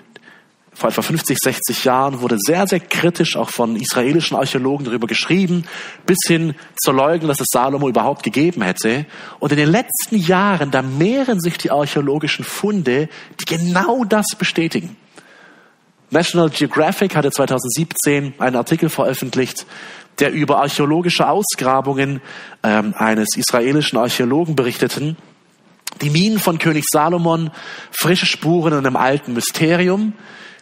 [0.74, 5.66] vor etwa 50, 60 Jahren wurde sehr, sehr kritisch auch von israelischen Archäologen darüber geschrieben,
[6.06, 9.06] bis hin zur Leugnung, dass es Salomo überhaupt gegeben hätte.
[9.40, 13.10] Und in den letzten Jahren, da mehren sich die archäologischen Funde,
[13.40, 14.96] die genau das bestätigen.
[16.10, 19.66] National Geographic hatte 2017 einen Artikel veröffentlicht,
[20.20, 22.22] der über archäologische Ausgrabungen
[22.64, 25.18] ähm, eines israelischen Archäologen berichteten
[26.02, 27.52] die Minen von König Salomon,
[27.92, 30.14] frische Spuren in einem alten Mysterium.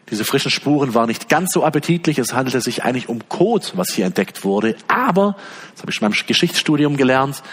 [0.10, 2.18] Diese frischen Spuren waren nicht ganz so appetitlich.
[2.18, 4.76] Es handelte sich eigentlich um Kot, was hier entdeckt wurde.
[4.88, 5.36] Aber,
[5.74, 7.44] das habe ich schon beim Geschichtsstudium gelernt,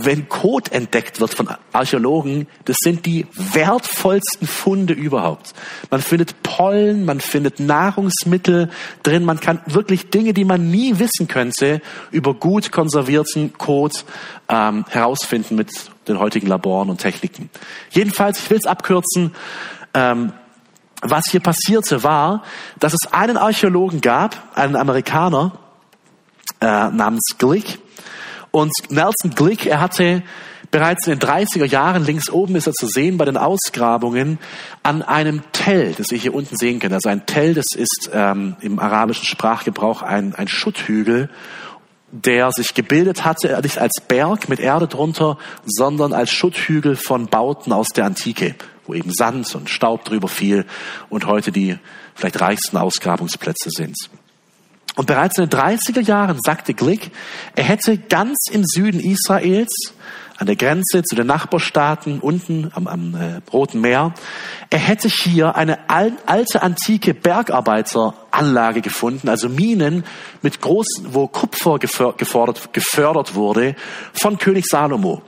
[0.00, 5.54] wenn Kot entdeckt wird von Archäologen, das sind die wertvollsten Funde überhaupt.
[5.90, 8.70] Man findet Pollen, man findet Nahrungsmittel
[9.02, 14.04] drin, man kann wirklich Dinge, die man nie wissen könnte, über gut konservierten Kot
[14.48, 15.70] ähm, herausfinden mit
[16.08, 17.50] den heutigen Laboren und Techniken.
[17.90, 19.34] Jedenfalls, ich will es abkürzen,
[19.94, 20.32] ähm,
[21.00, 22.42] was hier passierte war,
[22.80, 25.52] dass es einen Archäologen gab, einen Amerikaner
[26.60, 27.78] äh, namens Glick,
[28.50, 30.22] und Nelson Glick, er hatte
[30.70, 34.38] bereits in den 30er Jahren, links oben ist er zu sehen bei den Ausgrabungen,
[34.82, 36.92] an einem Tell, das ihr hier unten sehen könnt.
[36.92, 41.30] Also ein Tell, das ist ähm, im arabischen Sprachgebrauch ein, ein Schutthügel,
[42.10, 47.72] der sich gebildet hatte, nicht als Berg mit Erde drunter, sondern als Schutthügel von Bauten
[47.72, 48.54] aus der Antike,
[48.86, 50.64] wo eben Sand und Staub drüber fiel
[51.10, 51.78] und heute die
[52.14, 53.96] vielleicht reichsten Ausgrabungsplätze sind.
[54.96, 57.12] Und bereits in den 30er Jahren sagte Glick,
[57.54, 59.92] er hätte ganz im Süden Israels,
[60.38, 64.14] an der Grenze zu den Nachbarstaaten unten am, am äh, Roten Meer,
[64.70, 70.04] er hätte hier eine alte antike Bergarbeiteranlage gefunden, also Minen
[70.40, 73.74] mit großen, wo Kupfer gefördert, gefördert wurde
[74.12, 75.22] von König Salomo.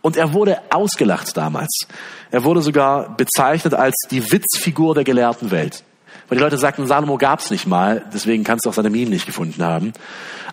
[0.00, 1.86] Und er wurde ausgelacht damals.
[2.30, 5.84] Er wurde sogar bezeichnet als die Witzfigur der gelehrten Welt.
[6.28, 9.26] Weil die Leute sagten, Salomo gab's nicht mal, deswegen kannst du auch seine Minen nicht
[9.26, 9.92] gefunden haben.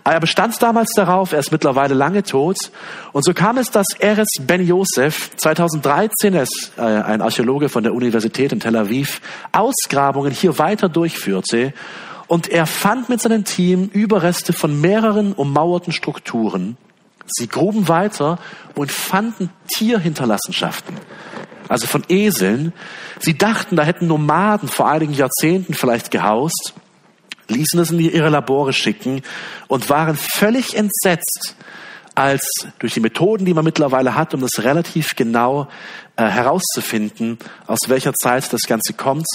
[0.04, 2.72] Aber er bestand damals darauf, er ist mittlerweile lange tot.
[3.12, 7.84] Und so kam es, dass Eres Ben Yosef 2013, er ist äh, ein Archäologe von
[7.84, 11.74] der Universität in Tel Aviv, Ausgrabungen hier weiter durchführte.
[12.28, 16.78] Und er fand mit seinem Team Überreste von mehreren ummauerten Strukturen.
[17.28, 18.40] Sie gruben weiter
[18.76, 20.98] und fanden Tierhinterlassenschaften
[21.72, 22.74] also von Eseln.
[23.22, 26.74] Sie dachten, da hätten Nomaden vor einigen Jahrzehnten vielleicht gehaust,
[27.48, 29.22] ließen es in ihre Labore schicken
[29.70, 31.56] und waren völlig entsetzt,
[32.14, 32.46] als
[32.80, 35.70] durch die Methoden, die man mittlerweile hat, um das relativ genau
[36.18, 39.28] äh, herauszufinden, aus welcher Zeit das Ganze kommt,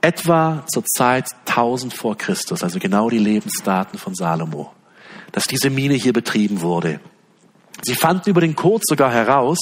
[0.00, 4.72] etwa zur Zeit 1000 vor Christus, also genau die Lebensdaten von Salomo,
[5.30, 6.98] dass diese Mine hier betrieben wurde.
[7.82, 9.58] Sie fanden über den Code sogar heraus,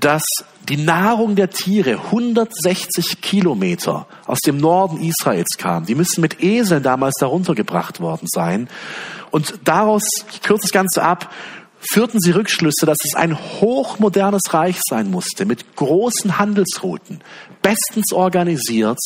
[0.00, 0.24] dass
[0.68, 5.86] die Nahrung der Tiere 160 Kilometer aus dem Norden Israels kam.
[5.86, 8.68] Die müssen mit Eseln damals darunter gebracht worden sein.
[9.30, 10.02] Und daraus,
[10.32, 11.32] ich kürze das Ganze ab,
[11.80, 17.20] führten sie Rückschlüsse, dass es ein hochmodernes Reich sein musste, mit großen Handelsrouten,
[17.62, 18.98] bestens organisiert,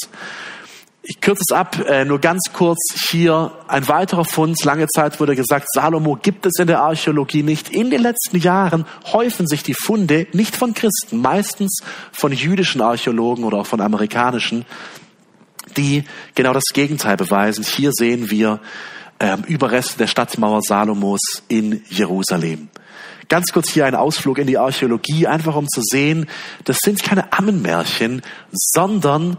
[1.07, 2.79] ich kürze es ab, äh, nur ganz kurz
[3.11, 4.65] hier ein weiterer Fund.
[4.65, 7.69] Lange Zeit wurde gesagt, Salomo gibt es in der Archäologie nicht.
[7.69, 13.45] In den letzten Jahren häufen sich die Funde nicht von Christen, meistens von jüdischen Archäologen
[13.45, 14.65] oder auch von amerikanischen,
[15.77, 17.65] die genau das Gegenteil beweisen.
[17.65, 18.61] Hier sehen wir
[19.21, 22.71] ähm, Überreste der Stadtmauer Salomos in Jerusalem.
[23.29, 26.27] Ganz kurz hier ein Ausflug in die Archäologie, einfach um zu sehen,
[26.65, 29.37] das sind keine Ammenmärchen, sondern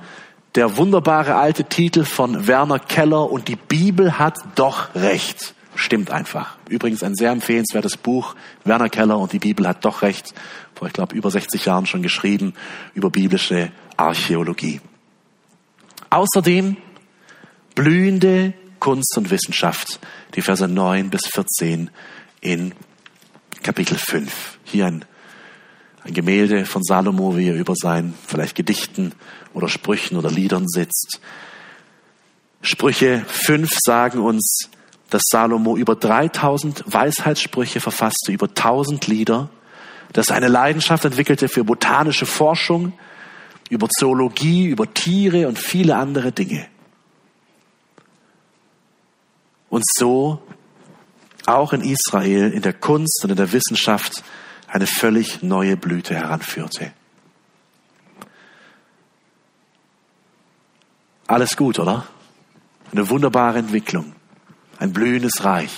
[0.56, 5.54] der wunderbare alte Titel von Werner Keller und die Bibel hat doch recht.
[5.76, 6.58] Stimmt einfach.
[6.70, 8.36] Übrigens ein sehr empfehlenswertes Buch.
[8.64, 10.34] Werner Keller und die Bibel hat doch recht.
[10.74, 12.54] Vor, ich glaube, über 60 Jahren schon geschrieben
[12.94, 14.80] über biblische Archäologie.
[16.10, 16.78] Außerdem
[17.76, 20.00] blühende Kunst und Wissenschaft.
[20.36, 21.90] Die Verse 9 bis 14
[22.40, 22.74] in
[23.62, 24.60] Kapitel 5.
[24.64, 25.06] Hier ein
[26.06, 29.14] ein Gemälde von Salomo, wie er über seinen vielleicht Gedichten
[29.54, 31.20] oder Sprüchen oder Liedern sitzt.
[32.62, 34.70] Sprüche 5 sagen uns,
[35.10, 39.50] dass Salomo über 3000 Weisheitssprüche verfasste, über 1000 Lieder,
[40.14, 42.94] dass er eine Leidenschaft entwickelte für botanische Forschung,
[43.70, 46.68] über Zoologie, über Tiere und viele andere Dinge.
[49.70, 50.40] Und so
[51.48, 54.24] auch in Israel, in der Kunst und in der Wissenschaft
[54.68, 56.92] eine völlig neue Blüte heranführte.
[61.28, 62.06] Alles gut, oder?
[62.92, 64.14] Eine wunderbare Entwicklung.
[64.80, 65.76] Ein blühendes Reich.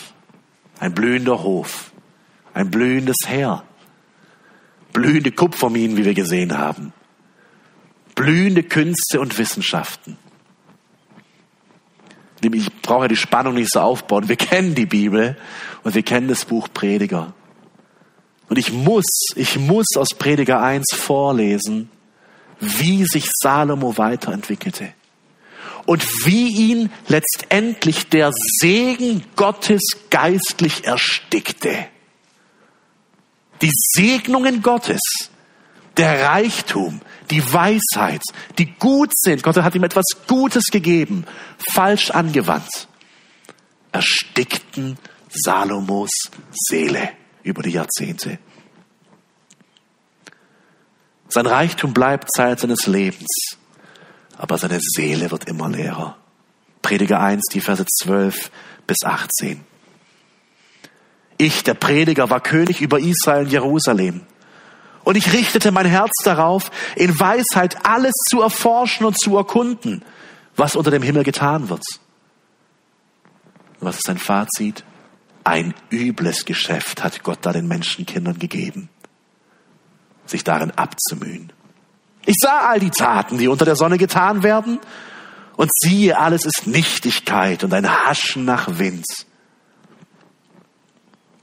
[0.80, 1.92] Ein blühender Hof.
[2.54, 3.64] Ein blühendes Heer.
[4.94, 6.94] Blühende Kupferminen, wie wir gesehen haben.
[8.16, 10.18] Blühende Künste und Wissenschaften.
[12.42, 14.28] Ich brauche die Spannung nicht so aufbauen.
[14.28, 15.38] Wir kennen die Bibel
[15.84, 17.34] und wir kennen das Buch Prediger.
[18.50, 21.90] Und ich muss, ich muss aus Prediger 1 vorlesen,
[22.60, 24.94] wie sich Salomo weiterentwickelte
[25.86, 31.88] und wie ihn letztendlich der Segen Gottes geistlich erstickte.
[33.62, 35.02] Die Segnungen Gottes,
[35.98, 38.22] der Reichtum, die Weisheit,
[38.58, 41.26] die gut sind, Gott hat ihm etwas Gutes gegeben,
[41.74, 42.88] falsch angewandt,
[43.92, 44.98] erstickten
[45.30, 46.12] Salomos
[46.52, 47.17] Seele
[47.48, 48.40] über die Jahrzehnte.
[51.30, 53.58] Sein Reichtum bleibt Zeit seines Lebens,
[54.38, 56.18] aber seine Seele wird immer leerer.
[56.82, 58.52] Prediger 1, die Verse 12
[58.86, 59.64] bis 18.
[61.38, 64.22] Ich, der Prediger, war König über Israel und Jerusalem.
[65.04, 70.04] Und ich richtete mein Herz darauf, in Weisheit alles zu erforschen und zu erkunden,
[70.56, 71.84] was unter dem Himmel getan wird.
[73.80, 74.84] Was ist sein Fazit?
[75.48, 78.90] Ein übles Geschäft hat Gott da den Menschenkindern gegeben,
[80.26, 81.54] sich darin abzumühen.
[82.26, 84.78] Ich sah all die Taten, die unter der Sonne getan werden,
[85.56, 89.06] und siehe, alles ist Nichtigkeit und ein Haschen nach Wind.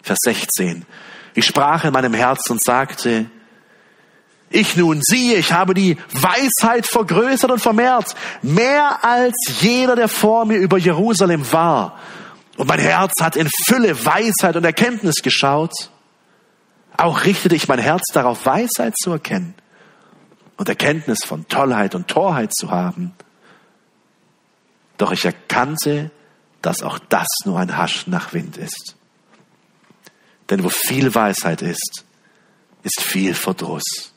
[0.02, 0.84] Vers 16.
[1.34, 3.24] Ich sprach in meinem Herz und sagte,
[4.50, 10.44] ich nun siehe, ich habe die Weisheit vergrößert und vermehrt, mehr als jeder, der vor
[10.44, 11.98] mir über Jerusalem war.
[12.56, 15.90] Und mein Herz hat in Fülle Weisheit und Erkenntnis geschaut.
[16.96, 19.54] Auch richtete ich mein Herz darauf, Weisheit zu erkennen
[20.56, 23.12] und Erkenntnis von Tollheit und Torheit zu haben.
[24.96, 26.12] Doch ich erkannte,
[26.62, 28.96] dass auch das nur ein Hasch nach Wind ist.
[30.50, 32.04] Denn wo viel Weisheit ist,
[32.84, 34.12] ist viel Verdruss.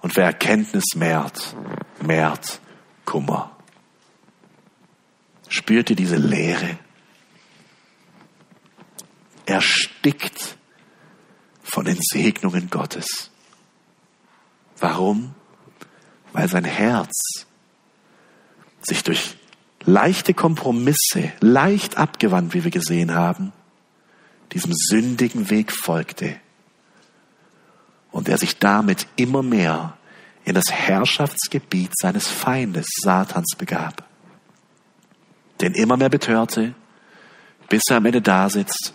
[0.00, 1.54] Und wer Erkenntnis mehrt,
[2.00, 2.60] mehrt
[3.04, 3.50] Kummer.
[5.48, 6.78] Spürt ihr diese Leere?
[9.48, 10.58] Erstickt
[11.62, 13.30] von den Segnungen Gottes.
[14.78, 15.34] Warum?
[16.34, 17.46] Weil sein Herz
[18.82, 19.36] sich durch
[19.84, 23.52] leichte Kompromisse, leicht abgewandt, wie wir gesehen haben,
[24.52, 26.36] diesem sündigen Weg folgte
[28.12, 29.96] und er sich damit immer mehr
[30.44, 34.04] in das Herrschaftsgebiet seines Feindes Satans begab.
[35.62, 36.74] Den immer mehr betörte,
[37.70, 38.92] bis er am Ende da sitzt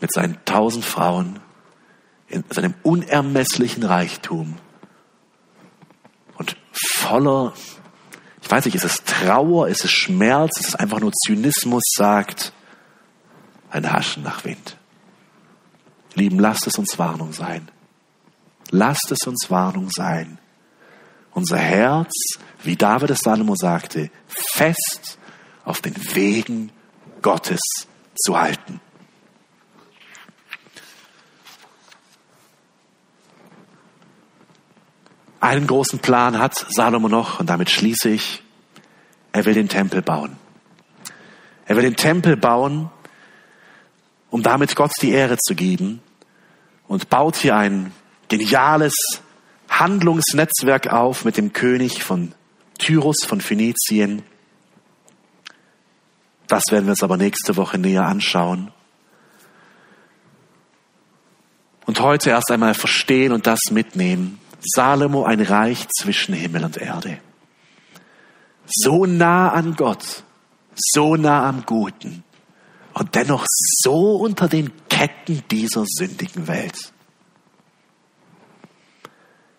[0.00, 1.40] mit seinen tausend Frauen
[2.28, 4.56] in seinem unermesslichen Reichtum
[6.36, 7.52] und voller,
[8.42, 12.52] ich weiß nicht, ist es Trauer, ist es Schmerz, ist es einfach nur Zynismus, sagt,
[13.70, 14.76] ein Haschen nach Wind.
[16.14, 17.70] Lieben, lasst es uns Warnung sein.
[18.70, 20.38] Lasst es uns Warnung sein.
[21.32, 22.12] Unser Herz,
[22.62, 25.18] wie David es Salomo sagte, fest
[25.64, 26.72] auf den Wegen
[27.22, 27.60] Gottes
[28.16, 28.80] zu halten.
[35.40, 38.42] Einen großen Plan hat Salomo noch und damit schließe ich.
[39.32, 40.36] Er will den Tempel bauen.
[41.66, 42.90] Er will den Tempel bauen,
[44.30, 46.00] um damit Gott die Ehre zu geben
[46.88, 47.92] und baut hier ein
[48.28, 48.94] geniales
[49.68, 52.32] Handlungsnetzwerk auf mit dem König von
[52.78, 54.22] Tyrus von Phönizien.
[56.46, 58.72] Das werden wir uns aber nächste Woche näher anschauen.
[61.84, 64.40] Und heute erst einmal verstehen und das mitnehmen.
[64.60, 67.18] Salomo ein Reich zwischen Himmel und Erde.
[68.66, 70.24] So nah an Gott,
[70.74, 72.24] so nah am Guten
[72.94, 76.92] und dennoch so unter den Ketten dieser sündigen Welt.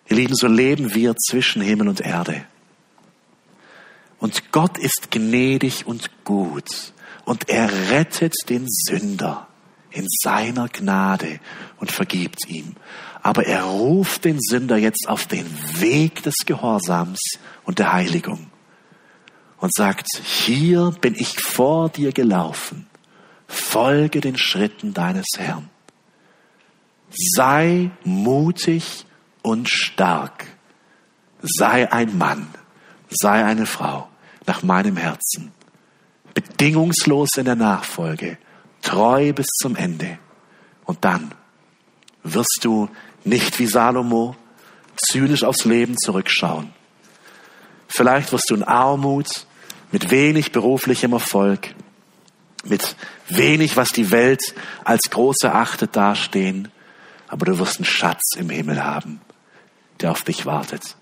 [0.08, 2.44] Ihr Lieben, so leben wir zwischen Himmel und Erde.
[4.18, 6.92] Und Gott ist gnädig und gut
[7.24, 9.46] und er rettet den Sünder
[9.90, 11.40] in seiner Gnade
[11.78, 12.76] und vergibt ihm.
[13.22, 15.46] Aber er ruft den Sünder jetzt auf den
[15.80, 17.20] Weg des Gehorsams
[17.64, 18.50] und der Heiligung
[19.58, 22.86] und sagt, hier bin ich vor dir gelaufen,
[23.46, 25.68] folge den Schritten deines Herrn.
[27.10, 29.04] Sei mutig
[29.42, 30.46] und stark.
[31.42, 32.48] Sei ein Mann,
[33.08, 34.08] sei eine Frau
[34.46, 35.52] nach meinem Herzen.
[36.34, 38.38] Bedingungslos in der Nachfolge,
[38.82, 40.18] treu bis zum Ende.
[40.84, 41.32] Und dann
[42.22, 42.88] wirst du
[43.24, 44.36] nicht wie Salomo
[44.96, 46.72] zynisch aufs Leben zurückschauen.
[47.88, 49.46] Vielleicht wirst du in Armut,
[49.92, 51.74] mit wenig beruflichem Erfolg,
[52.64, 52.94] mit
[53.28, 54.54] wenig, was die Welt
[54.84, 56.68] als groß erachtet dastehen,
[57.28, 59.20] aber du wirst einen Schatz im Himmel haben
[60.00, 60.96] der auf dich wartet.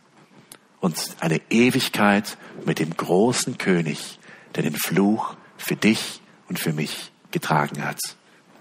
[0.80, 4.18] Und eine Ewigkeit mit dem großen König,
[4.54, 7.98] der den Fluch für dich und für mich getragen hat.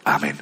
[0.04, 0.40] Amen.